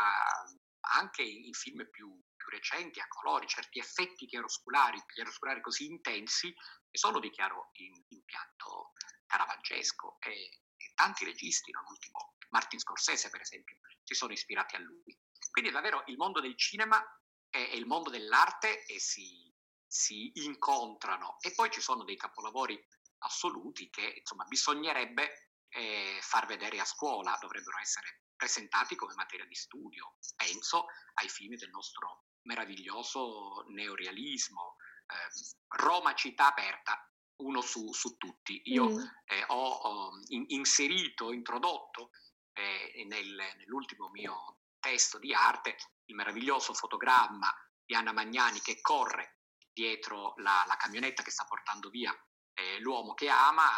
anche 0.97 1.21
in 1.21 1.53
film 1.53 1.87
più, 1.89 2.09
più 2.35 2.49
recenti 2.49 2.99
a 2.99 3.07
colori, 3.07 3.47
certi 3.47 3.79
effetti 3.79 4.25
chiarosculari, 4.25 5.01
chiarosculari 5.13 5.61
così 5.61 5.85
intensi 5.85 6.53
sono 6.91 7.19
di 7.19 7.29
chiaro 7.29 7.71
impianto 8.09 8.93
caravaggesco 9.25 10.17
e, 10.19 10.31
e 10.75 10.91
tanti 10.95 11.25
registi, 11.25 11.71
non 11.71 11.85
ultimo 11.87 12.35
Martin 12.49 12.79
Scorsese 12.79 13.29
per 13.29 13.41
esempio, 13.41 13.77
si 14.03 14.13
sono 14.13 14.33
ispirati 14.33 14.75
a 14.75 14.79
lui. 14.79 15.17
Quindi 15.51 15.71
davvero 15.71 16.03
il 16.07 16.17
mondo 16.17 16.39
del 16.41 16.57
cinema 16.57 17.01
è 17.49 17.57
il 17.57 17.85
mondo 17.85 18.09
dell'arte 18.09 18.85
e 18.85 18.99
si, 18.99 19.50
si 19.91 20.31
incontrano 20.45 21.35
e 21.41 21.53
poi 21.53 21.69
ci 21.69 21.81
sono 21.81 22.05
dei 22.05 22.15
capolavori 22.15 22.81
assoluti 23.23 23.89
che 23.89 24.13
insomma 24.19 24.45
bisognerebbe 24.45 25.49
eh, 25.67 26.17
far 26.21 26.45
vedere 26.45 26.79
a 26.79 26.85
scuola, 26.85 27.37
dovrebbero 27.41 27.77
essere 27.77 28.21
presentati 28.33 28.95
come 28.95 29.13
materia 29.15 29.45
di 29.45 29.53
studio. 29.53 30.15
Penso 30.37 30.85
ai 31.15 31.27
film 31.27 31.57
del 31.57 31.69
nostro 31.71 32.23
meraviglioso 32.43 33.65
neorealismo, 33.67 34.77
eh, 35.07 35.83
Roma 35.83 36.15
città 36.15 36.47
aperta, 36.47 37.05
uno 37.41 37.59
su, 37.59 37.91
su 37.91 38.15
tutti. 38.15 38.61
Io 38.65 38.89
mm. 38.89 38.97
eh, 39.25 39.43
ho, 39.47 39.69
ho 39.69 40.11
in, 40.29 40.45
inserito, 40.47 41.33
introdotto 41.33 42.11
eh, 42.53 43.03
nel, 43.07 43.35
nell'ultimo 43.57 44.09
mio 44.09 44.59
testo 44.79 45.19
di 45.19 45.33
arte 45.33 45.75
il 46.05 46.15
meraviglioso 46.15 46.73
fotogramma 46.73 47.53
di 47.83 47.93
Anna 47.93 48.13
Magnani 48.13 48.61
che 48.61 48.79
corre 48.79 49.40
dietro 49.73 50.33
la, 50.37 50.63
la 50.67 50.75
camionetta 50.75 51.23
che 51.23 51.31
sta 51.31 51.45
portando 51.45 51.89
via 51.89 52.13
eh, 52.53 52.79
l'uomo 52.79 53.13
che 53.13 53.29
ama, 53.29 53.69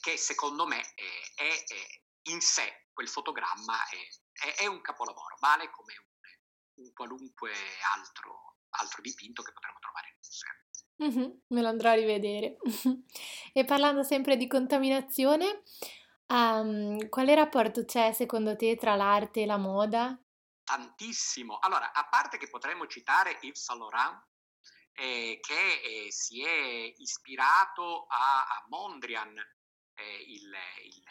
che 0.00 0.16
secondo 0.16 0.66
me 0.66 0.80
è, 0.94 1.34
è, 1.34 1.64
in 2.30 2.40
sé 2.40 2.86
quel 2.92 3.08
fotogramma 3.08 3.76
è, 3.88 4.54
è, 4.62 4.66
un 4.66 4.80
capolavoro, 4.80 5.36
vale 5.40 5.70
come 5.70 5.94
un, 5.98 6.84
un 6.84 6.92
qualunque 6.92 7.52
altro 7.94 8.56
altro 8.78 9.00
dipinto 9.00 9.42
che 9.42 9.52
potremo 9.52 9.78
trovare 9.78 10.08
in 10.08 10.16
museo. 10.16 10.64
Mm-hmm, 11.02 11.38
me 11.48 11.60
lo 11.62 11.68
andrò 11.68 11.90
a 11.90 11.94
rivedere. 11.94 12.56
e 13.52 13.64
parlando 13.64 14.02
sempre 14.02 14.36
di 14.36 14.46
contaminazione, 14.46 15.62
um, 16.28 17.08
quale 17.08 17.34
rapporto 17.34 17.84
c'è 17.84 18.12
secondo 18.12 18.56
te 18.56 18.76
tra 18.76 18.94
l'arte 18.94 19.42
e 19.42 19.46
la 19.46 19.56
moda? 19.56 20.18
Tantissimo. 20.64 21.58
Allora, 21.58 21.92
a 21.92 22.06
parte 22.08 22.38
che 22.38 22.48
potremmo 22.48 22.86
citare 22.86 23.38
Yves 23.40 23.62
Saint 23.62 23.80
Laurent, 23.80 24.26
eh, 24.96 25.38
che 25.42 25.80
eh, 25.82 26.10
si 26.10 26.42
è 26.42 26.92
ispirato 26.96 28.06
a, 28.06 28.46
a 28.46 28.64
Mondrian, 28.68 29.36
eh, 29.36 30.22
il, 30.26 30.54
il, 30.84 31.04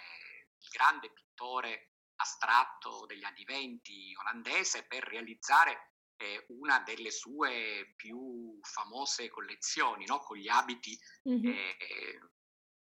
il, 0.58 0.70
grande 0.72 1.12
pittore 1.12 1.92
astratto 2.16 3.06
degli 3.06 3.24
anni 3.24 3.44
venti 3.44 4.12
olandese, 4.20 4.86
per 4.88 5.04
realizzare 5.04 5.92
eh, 6.18 6.46
una 6.50 6.80
delle 6.80 7.12
sue 7.12 7.94
più 7.96 8.58
famose 8.64 9.30
collezioni, 9.30 10.06
no? 10.06 10.20
con, 10.20 10.38
gli 10.38 10.50
abiti, 10.50 10.98
mm-hmm. 11.30 12.18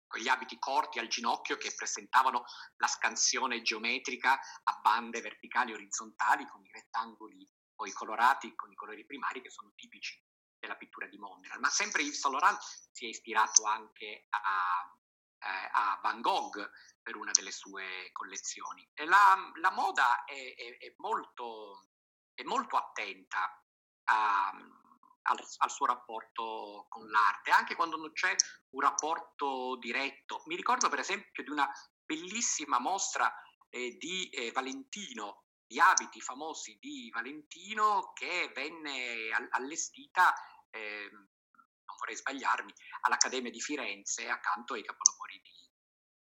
con 0.07 0.21
gli 0.21 0.29
abiti 0.29 0.57
corti 0.57 0.99
al 0.99 1.07
ginocchio 1.07 1.57
che 1.57 1.73
presentavano 1.75 2.45
la 2.77 2.87
scansione 2.87 3.61
geometrica 3.61 4.39
a 4.39 4.79
bande 4.81 5.19
verticali 5.19 5.71
e 5.71 5.75
orizzontali 5.75 6.47
con 6.47 6.63
i 6.63 6.71
rettangoli 6.71 7.45
poi 7.75 7.91
colorati 7.91 8.53
con 8.55 8.71
i 8.71 8.75
colori 8.75 9.03
primari 9.03 9.41
che 9.41 9.49
sono 9.49 9.71
tipici 9.75 10.23
della 10.63 10.77
pittura 10.77 11.07
di 11.07 11.17
Mondrian. 11.17 11.59
Ma 11.59 11.69
sempre 11.69 12.03
Yves 12.03 12.19
Saint 12.19 12.39
Laurent 12.39 12.59
si 12.91 13.05
è 13.05 13.09
ispirato 13.09 13.65
anche 13.65 14.27
a, 14.29 14.97
eh, 15.39 15.69
a 15.71 15.99
Van 16.01 16.21
Gogh 16.21 16.71
per 17.01 17.17
una 17.17 17.31
delle 17.31 17.51
sue 17.51 18.09
collezioni. 18.13 18.89
La, 19.05 19.51
la 19.59 19.71
moda 19.71 20.23
è, 20.23 20.55
è, 20.55 20.77
è 20.77 20.93
molto 20.97 21.89
è 22.35 22.43
molto 22.43 22.77
attenta 22.77 23.61
a, 24.05 24.49
al, 24.49 25.45
al, 25.57 25.71
suo 25.71 25.85
rapporto 25.85 26.87
con 26.89 27.07
l'arte, 27.09 27.51
anche 27.51 27.75
quando 27.75 27.97
non 27.97 28.11
c'è 28.11 28.35
un 28.69 28.81
rapporto 28.81 29.77
diretto. 29.77 30.41
Mi 30.45 30.55
ricordo 30.55 30.89
per 30.89 30.99
esempio 30.99 31.43
di 31.43 31.49
una 31.49 31.69
bellissima 32.03 32.79
mostra 32.79 33.31
eh, 33.69 33.95
di 33.97 34.29
eh, 34.29 34.51
Valentino, 34.51 35.45
di 35.65 35.79
abiti 35.79 36.21
famosi 36.21 36.77
di 36.79 37.09
Valentino 37.11 38.11
che 38.13 38.51
venne 38.53 39.29
allestita, 39.51 40.33
eh, 40.73 41.09
non 41.11 41.95
vorrei 41.97 42.15
sbagliarmi, 42.15 42.73
all'Accademia 43.01 43.51
di 43.51 43.61
Firenze 43.61 44.27
accanto 44.27 44.73
ai 44.73 44.83
capolavori 44.83 45.39
di, 45.41 45.71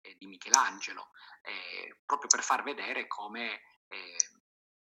eh, 0.02 0.16
di 0.16 0.26
Michelangelo, 0.26 1.10
eh, 1.42 2.00
proprio 2.04 2.28
per 2.28 2.42
far 2.42 2.62
vedere 2.62 3.06
come 3.06 3.62
eh, 3.88 4.16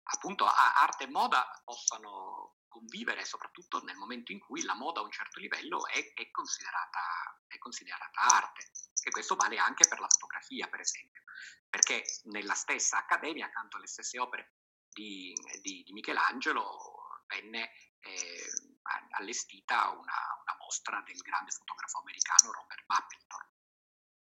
appunto 0.04 0.46
arte 0.46 1.04
e 1.06 1.10
moda 1.10 1.48
possano 1.64 2.58
convivere, 2.68 3.26
soprattutto 3.26 3.84
nel 3.84 3.98
momento 3.98 4.32
in 4.32 4.40
cui 4.40 4.64
la 4.64 4.76
moda 4.76 5.02
a 5.02 5.04
un 5.04 5.12
certo 5.12 5.40
livello 5.40 5.86
è, 5.88 6.14
è, 6.14 6.32
considerata, 6.32 7.00
è 7.48 7.58
considerata 7.58 8.22
arte. 8.22 8.72
E 9.04 9.10
questo 9.12 9.36
vale 9.36 9.58
anche 9.58 9.88
per 9.88 10.00
la 10.00 10.08
fotografia, 10.08 10.68
per 10.68 10.80
esempio, 10.80 11.24
perché 11.70 12.04
nella 12.26 12.54
stessa 12.54 12.98
accademia, 12.98 13.48
accanto 13.48 13.78
alle 13.78 13.88
stesse 13.88 14.20
opere 14.20 14.54
di, 14.90 15.34
di, 15.62 15.84
di 15.84 15.92
Michelangelo, 15.92 17.24
venne 17.28 17.72
eh, 18.00 18.71
allestita 19.20 19.90
una, 19.90 20.20
una, 20.42 20.56
mostra 20.60 21.02
del 21.06 21.18
grande 21.18 21.52
fotografo 21.52 22.00
americano 22.00 22.52
Robert 22.52 22.84
Mapplethorpe. 22.88 23.50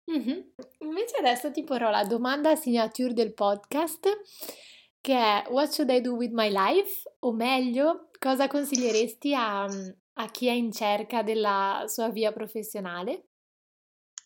Mm-hmm. 0.10 0.90
Invece 0.90 1.18
adesso 1.18 1.52
ti 1.52 1.64
porrò 1.64 1.90
la 1.90 2.06
domanda 2.06 2.56
signature 2.56 3.14
del 3.14 3.34
podcast 3.34 4.08
che 5.02 5.16
è 5.16 5.46
What 5.50 5.72
should 5.72 5.90
I 5.90 6.02
do 6.02 6.14
with 6.14 6.32
my 6.32 6.50
life? 6.50 7.10
O 7.20 7.34
meglio, 7.34 8.10
cosa 8.20 8.48
consiglieresti 8.48 9.34
a, 9.34 9.64
a 9.64 10.26
chi 10.32 10.48
è 10.48 10.52
in 10.52 10.72
cerca 10.72 11.24
della 11.24 11.84
sua 11.88 12.10
via 12.10 12.32
professionale? 12.32 13.28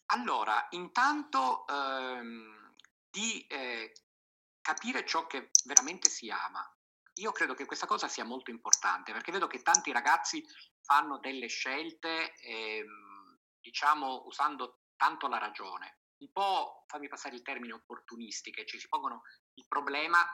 Allora, 0.08 0.67
intanto 0.72 1.65
ehm, 1.67 2.74
di 3.10 3.46
eh, 3.48 3.94
capire 4.62 5.06
ciò 5.06 5.28
che 5.28 5.52
veramente 5.65 6.10
si 6.10 6.30
ama. 6.30 6.67
Io 7.15 7.32
credo 7.32 7.54
che 7.54 7.65
questa 7.65 7.86
cosa 7.86 8.08
sia 8.08 8.24
molto 8.24 8.52
importante 8.52 9.12
perché 9.12 9.32
vedo 9.32 9.47
che 9.47 9.62
tanti 9.62 9.91
ragazzi 9.91 10.43
fanno 10.82 11.19
delle 11.19 11.47
scelte, 11.47 12.34
ehm, 12.36 13.39
diciamo, 13.60 14.24
usando 14.26 14.84
tanto 14.95 15.28
la 15.28 15.38
ragione, 15.38 16.00
un 16.21 16.32
po', 16.32 16.86
fammi 16.88 17.08
passare 17.08 17.36
il 17.36 17.41
termine, 17.41 17.74
opportunistiche, 17.74 18.65
ci 18.65 18.80
si 18.80 18.88
pongono 18.88 19.24
il 19.56 19.65
problema 19.67 20.26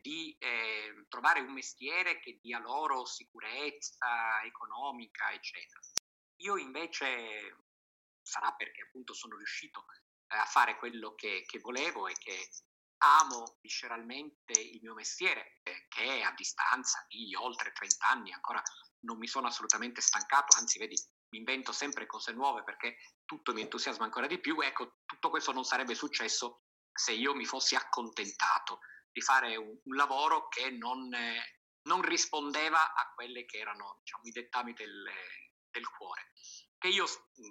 di 0.00 0.36
eh, 0.38 1.06
trovare 1.08 1.40
un 1.40 1.52
mestiere 1.52 2.18
che 2.18 2.38
dia 2.40 2.58
loro 2.58 3.04
sicurezza 3.04 4.42
economica, 4.42 5.30
eccetera. 5.30 5.80
Io 6.40 6.56
invece, 6.56 7.64
sarà 8.22 8.52
perché 8.52 8.82
appunto 8.82 9.14
sono 9.14 9.36
riuscito 9.36 9.86
eh, 10.28 10.36
a 10.36 10.44
fare 10.44 10.76
quello 10.76 11.14
che, 11.14 11.44
che, 11.46 11.60
volevo 11.60 12.08
e 12.08 12.14
che 12.14 12.48
amo 12.98 13.58
visceralmente 13.60 14.60
il 14.60 14.80
mio 14.82 14.94
mestiere, 14.94 15.60
che 15.88 16.22
a 16.22 16.32
distanza 16.34 17.04
di 17.08 17.34
oltre 17.34 17.72
30 17.72 18.06
anni 18.08 18.32
ancora 18.32 18.62
non 19.00 19.18
mi 19.18 19.26
sono 19.26 19.46
assolutamente 19.46 20.00
stancato, 20.00 20.56
anzi 20.56 20.78
vedi, 20.78 20.96
mi 21.30 21.38
invento 21.38 21.72
sempre 21.72 22.06
cose 22.06 22.32
nuove 22.32 22.62
perché 22.62 22.96
tutto 23.24 23.52
mi 23.52 23.60
entusiasma 23.60 24.04
ancora 24.04 24.26
di 24.26 24.38
più. 24.38 24.60
Ecco, 24.60 24.98
tutto 25.04 25.30
questo 25.30 25.52
non 25.52 25.64
sarebbe 25.64 25.94
successo 25.94 26.62
se 26.92 27.12
io 27.12 27.34
mi 27.34 27.44
fossi 27.44 27.74
accontentato 27.74 28.80
di 29.12 29.20
fare 29.20 29.56
un, 29.56 29.78
un 29.82 29.94
lavoro 29.94 30.48
che 30.48 30.70
non, 30.70 31.12
eh, 31.12 31.60
non, 31.82 32.02
rispondeva 32.02 32.94
a 32.94 33.12
quelli 33.14 33.44
che 33.44 33.58
erano 33.58 33.98
diciamo, 34.00 34.24
i 34.24 34.30
dettami 34.30 34.72
del, 34.72 35.04
del 35.70 35.88
cuore, 35.88 36.32
che 36.78 36.88
io 36.88 37.06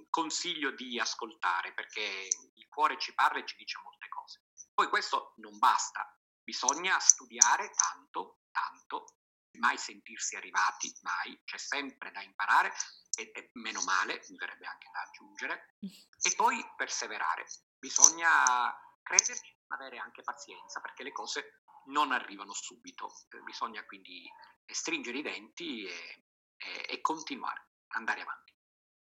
consiglio 0.10 0.71
di 0.71 0.99
ascoltare 0.99 1.73
perché 1.73 2.27
il 2.53 2.67
cuore 2.67 2.97
ci 2.97 3.13
parla 3.13 3.39
e 3.39 3.45
ci 3.45 3.55
dice 3.58 3.79
molte 3.84 4.08
cose. 4.10 4.44
Poi 4.75 4.89
questo 4.89 5.33
non 5.38 5.57
basta, 5.57 6.05
bisogna 6.43 6.99
studiare 6.99 7.71
tanto, 7.71 8.41
tanto, 8.51 9.15
mai 9.57 9.77
sentirsi 9.77 10.35
arrivati, 10.35 10.93
mai, 11.01 11.41
c'è 11.45 11.57
sempre 11.57 12.11
da 12.11 12.21
imparare 12.21 12.73
e, 13.17 13.31
e, 13.33 13.49
meno 13.53 13.81
male, 13.83 14.21
mi 14.29 14.35
verrebbe 14.35 14.67
anche 14.67 14.89
da 14.91 14.99
aggiungere, 14.99 15.77
e 15.79 16.35
poi 16.35 16.61
perseverare. 16.75 17.45
Bisogna 17.79 18.75
crederci, 19.01 19.57
avere 19.67 19.97
anche 19.97 20.23
pazienza 20.23 20.81
perché 20.81 21.03
le 21.03 21.13
cose 21.13 21.61
non 21.85 22.11
arrivano 22.11 22.53
subito, 22.53 23.09
bisogna 23.45 23.83
quindi 23.85 24.29
stringere 24.65 25.19
i 25.19 25.21
denti 25.21 25.85
e, 25.85 26.25
e, 26.57 26.85
e 26.89 27.01
continuare, 27.01 27.69
andare 27.93 28.21
avanti. 28.21 28.53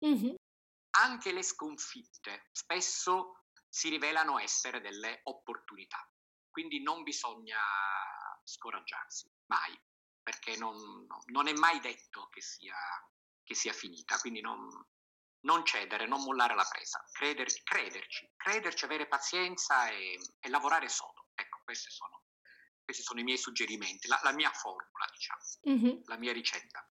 Mm-hmm. 0.06 0.36
Anche 0.98 1.32
le 1.32 1.44
sconfitte 1.44 2.50
spesso 2.52 3.43
si 3.74 3.90
rivelano 3.90 4.38
essere 4.38 4.82
delle 4.82 5.22
opportunità, 5.24 6.08
quindi 6.52 6.84
non 6.84 7.02
bisogna 7.02 7.58
scoraggiarsi, 8.44 9.28
mai, 9.48 9.76
perché 10.22 10.56
non, 10.58 11.08
non 11.32 11.48
è 11.48 11.54
mai 11.54 11.80
detto 11.80 12.30
che 12.30 12.40
sia, 12.40 12.78
che 13.44 13.56
sia 13.56 13.74
finita, 13.74 14.20
quindi 14.20 14.42
non, 14.42 14.70
non 15.48 15.66
cedere, 15.66 16.06
non 16.06 16.22
mollare 16.22 16.54
la 16.54 16.68
presa, 16.70 17.04
crederci, 17.14 17.64
crederci, 17.64 18.32
crederci 18.36 18.86
avere 18.86 19.08
pazienza 19.08 19.90
e, 19.90 20.20
e, 20.40 20.50
lavorare 20.50 20.88
sodo. 20.88 21.30
Ecco, 21.34 21.62
questi 21.64 21.90
sono, 21.90 22.26
questi 22.84 23.02
sono 23.02 23.22
i 23.22 23.24
miei 23.24 23.40
suggerimenti, 23.40 24.08
la, 24.08 24.20
la 24.22 24.34
mia 24.34 24.52
formula, 24.52 25.08
diciamo, 25.12 25.42
mm-hmm. 25.68 26.02
la 26.06 26.18
mia 26.18 26.32
ricetta. 26.32 26.88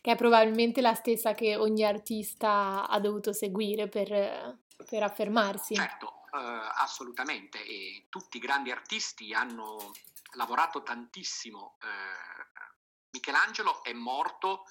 Che 0.00 0.12
è 0.12 0.14
probabilmente 0.14 0.80
la 0.80 0.94
stessa 0.94 1.34
che 1.34 1.56
ogni 1.56 1.84
artista 1.84 2.86
ha 2.88 3.00
dovuto 3.00 3.32
seguire 3.32 3.88
per, 3.88 4.60
per 4.88 5.02
affermarsi. 5.02 5.74
Certo, 5.74 6.19
assolutamente. 6.30 7.64
E 7.64 8.06
tutti 8.08 8.36
i 8.36 8.40
grandi 8.40 8.70
artisti 8.70 9.32
hanno 9.34 9.92
lavorato 10.32 10.82
tantissimo. 10.82 11.78
Eh, 11.82 12.48
Michelangelo 13.10 13.82
è 13.82 13.92
morto 13.92 14.64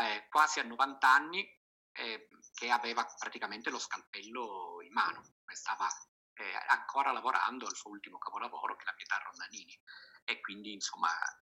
eh, 0.00 0.26
quasi 0.30 0.60
a 0.60 0.64
90 0.64 1.08
anni 1.08 1.46
eh, 1.92 2.28
che 2.54 2.70
aveva 2.70 3.04
praticamente 3.18 3.70
lo 3.70 3.78
scalpello 3.78 4.80
in 4.82 4.92
mano, 4.92 5.22
stava 5.52 5.88
eh, 6.34 6.52
ancora 6.68 7.12
lavorando 7.12 7.66
al 7.66 7.76
suo 7.76 7.90
ultimo 7.90 8.18
capolavoro 8.18 8.76
che 8.76 8.82
è 8.82 8.86
la 8.86 8.94
Pietà 8.94 9.18
Rondanini 9.18 9.80
e 10.24 10.40
quindi 10.40 10.72
insomma 10.72 11.10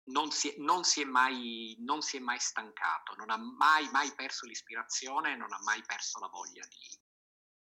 non 0.05 0.31
si, 0.31 0.55
non 0.57 0.83
si, 0.83 1.01
è, 1.01 1.05
mai, 1.05 1.75
non 1.79 2.01
si 2.01 2.17
è 2.17 2.19
mai 2.19 2.39
stancato, 2.39 3.15
non 3.15 3.29
ha 3.29 3.37
mai, 3.37 3.89
mai 3.91 4.13
perso 4.13 4.45
l'ispirazione, 4.45 5.35
non 5.35 5.51
ha 5.51 5.59
mai 5.63 5.83
perso 5.83 6.19
la 6.19 6.27
voglia 6.27 6.65
di, 6.67 6.99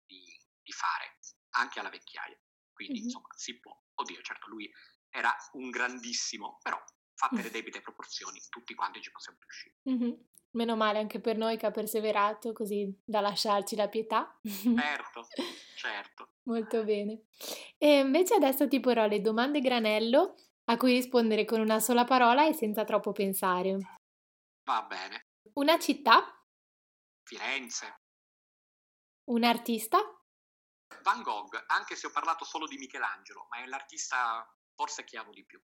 di, 0.06 0.40
di 0.62 0.72
fare, 0.72 1.18
anche 1.54 1.80
alla 1.80 1.90
vecchiaia. 1.90 2.38
Quindi 2.72 2.96
mm-hmm. 2.96 3.04
insomma 3.04 3.28
si 3.36 3.60
può, 3.60 3.78
oddio 3.96 4.22
certo 4.22 4.50
lui 4.50 4.72
era 5.10 5.36
un 5.54 5.70
grandissimo, 5.70 6.60
però 6.62 6.82
fatte 7.14 7.42
le 7.42 7.52
debite 7.52 7.82
proporzioni 7.82 8.42
tutti 8.50 8.74
quanti 8.74 9.02
ci 9.02 9.12
possiamo 9.12 9.38
riuscire. 9.40 9.76
Mm-hmm. 9.90 10.22
Meno 10.52 10.76
male 10.76 11.00
anche 11.00 11.20
per 11.20 11.38
noi 11.38 11.58
che 11.58 11.66
ha 11.66 11.72
perseverato, 11.72 12.54
così 12.54 12.96
da 13.04 13.22
lasciarci 13.22 13.76
la 13.76 13.90
pietà. 13.90 14.40
Certo, 14.44 15.28
certo. 15.76 16.34
Molto 16.44 16.84
bene. 16.84 17.24
E 17.78 18.00
invece 18.00 18.36
adesso 18.36 18.68
ti 18.68 18.80
porrò 18.80 19.08
le 19.08 19.22
domande 19.22 19.62
granello 19.62 20.36
a 20.66 20.78
cui 20.78 20.94
rispondere 20.94 21.46
con 21.46 21.60
una 21.60 21.80
sola 21.80 22.04
parola 22.04 22.48
e 22.48 22.54
senza 22.54 22.84
troppo 22.84 23.12
pensare. 23.12 23.78
Va 24.66 24.86
bene. 24.88 25.28
Una 25.54 25.80
città? 25.80 26.46
Firenze. 27.24 28.02
Un 29.26 29.44
artista? 29.44 30.00
Van 31.04 31.22
Gogh, 31.22 31.64
anche 31.68 31.96
se 31.96 32.08
ho 32.08 32.12
parlato 32.12 32.44
solo 32.44 32.66
di 32.66 32.78
Michelangelo, 32.78 33.46
ma 33.50 33.58
è 33.58 33.68
l'artista 33.68 34.44
forse 34.74 35.04
che 35.04 35.18
amo 35.18 35.32
di 35.32 35.46
più. 35.46 35.62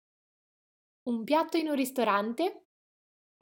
Un 1.05 1.25
piatto 1.25 1.57
in 1.57 1.69
un 1.69 1.75
ristorante? 1.75 2.67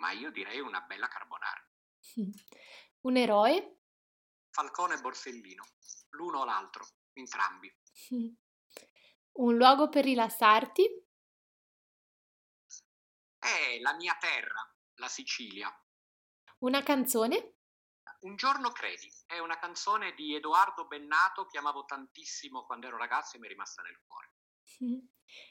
ma 0.01 0.11
io 0.13 0.31
direi 0.31 0.59
una 0.59 0.81
bella 0.81 1.07
carbonara. 1.07 1.69
Un 3.03 3.17
eroe? 3.17 3.83
Falcone 4.51 4.95
e 4.95 5.01
Borsellino, 5.01 5.65
l'uno 6.11 6.41
o 6.41 6.45
l'altro, 6.45 6.87
entrambi. 7.13 7.73
Un 9.33 9.57
luogo 9.57 9.89
per 9.89 10.05
rilassarti? 10.05 11.07
È 13.39 13.79
la 13.81 13.95
mia 13.95 14.17
terra, 14.19 14.75
la 14.95 15.09
Sicilia. 15.09 15.73
Una 16.59 16.83
canzone? 16.83 17.60
Un 18.21 18.37
giorno 18.37 18.71
credi, 18.71 19.11
è 19.27 19.39
una 19.39 19.59
canzone 19.59 20.13
di 20.15 20.35
Edoardo 20.35 20.87
Bennato 20.87 21.47
che 21.47 21.59
amavo 21.59 21.85
tantissimo 21.85 22.65
quando 22.65 22.87
ero 22.87 22.99
ragazzo 22.99 23.37
e 23.37 23.39
mi 23.39 23.47
è 23.47 23.49
rimasta 23.49 23.83
nel 23.83 23.99
cuore. 24.07 24.35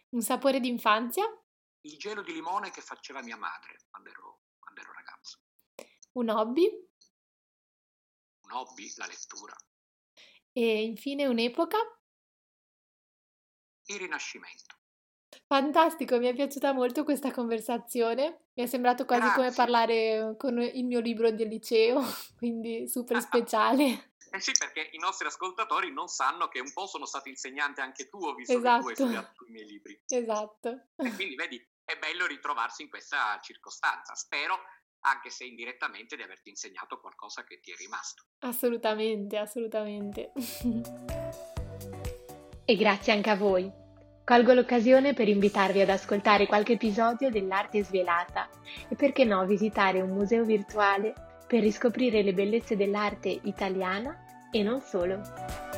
Un 0.09 0.21
sapore 0.21 0.59
d'infanzia? 0.59 1.25
il 1.81 1.97
gelo 1.97 2.21
di 2.21 2.33
limone 2.33 2.71
che 2.71 2.81
faceva 2.81 3.21
mia 3.21 3.37
madre 3.37 3.85
quando 3.89 4.09
ero, 4.09 4.41
quando 4.59 4.81
ero 4.81 4.91
ragazzo. 4.91 5.39
Un 6.13 6.29
hobby? 6.29 6.67
Un 8.41 8.51
hobby? 8.51 8.91
La 8.97 9.05
lettura. 9.05 9.55
E 10.51 10.83
infine 10.83 11.27
un'epoca? 11.27 11.77
Il 13.85 13.99
Rinascimento. 13.99 14.77
Fantastico, 15.49 16.19
mi 16.19 16.27
è 16.27 16.33
piaciuta 16.35 16.73
molto 16.73 17.03
questa 17.03 17.31
conversazione. 17.31 18.49
Mi 18.53 18.65
è 18.65 18.67
sembrato 18.67 19.05
quasi 19.05 19.23
Grazie. 19.23 19.41
come 19.41 19.51
parlare 19.51 20.35
con 20.37 20.61
il 20.61 20.85
mio 20.85 20.99
libro 20.99 21.31
del 21.31 21.47
liceo, 21.47 22.01
quindi 22.37 22.87
super 22.87 23.19
speciale. 23.19 24.11
Eh 24.29 24.39
sì, 24.39 24.51
perché 24.51 24.89
i 24.91 24.99
nostri 24.99 25.25
ascoltatori 25.25 25.91
non 25.91 26.07
sanno 26.07 26.49
che 26.49 26.59
un 26.59 26.71
po' 26.71 26.85
sono 26.85 27.05
stato 27.05 27.29
insegnante 27.29 27.81
anche 27.81 28.07
tu, 28.07 28.23
ho 28.23 28.35
visto 28.35 28.53
che 28.53 28.59
tu 28.59 28.65
Esatto. 28.67 28.87
hai 28.89 28.93
studiato 28.93 29.45
i 29.47 29.49
miei 29.49 29.65
libri. 29.65 29.99
Esatto. 30.07 30.69
E 30.95 31.15
quindi 31.15 31.33
vedi, 31.33 31.67
è 31.83 31.97
bello 31.97 32.27
ritrovarsi 32.27 32.83
in 32.83 32.89
questa 32.89 33.39
circostanza. 33.41 34.13
Spero, 34.13 34.55
anche 34.99 35.31
se 35.31 35.45
indirettamente, 35.45 36.15
di 36.15 36.21
averti 36.21 36.49
insegnato 36.49 36.99
qualcosa 36.99 37.43
che 37.43 37.59
ti 37.59 37.71
è 37.71 37.75
rimasto. 37.75 38.25
Assolutamente, 38.41 39.35
assolutamente. 39.37 40.31
E 42.69 42.75
grazie 42.75 43.13
anche 43.13 43.31
a 43.31 43.35
voi. 43.35 43.87
Colgo 44.29 44.53
l'occasione 44.53 45.15
per 45.15 45.27
invitarvi 45.27 45.81
ad 45.81 45.89
ascoltare 45.89 46.45
qualche 46.45 46.73
episodio 46.73 47.31
dell'arte 47.31 47.83
svelata 47.83 48.47
e 48.87 48.93
perché 48.93 49.25
no 49.25 49.43
visitare 49.47 50.01
un 50.01 50.11
museo 50.11 50.43
virtuale 50.43 51.15
per 51.47 51.61
riscoprire 51.61 52.21
le 52.21 52.33
bellezze 52.33 52.75
dell'arte 52.75 53.39
italiana 53.45 54.15
e 54.51 54.61
non 54.61 54.81
solo. 54.81 55.68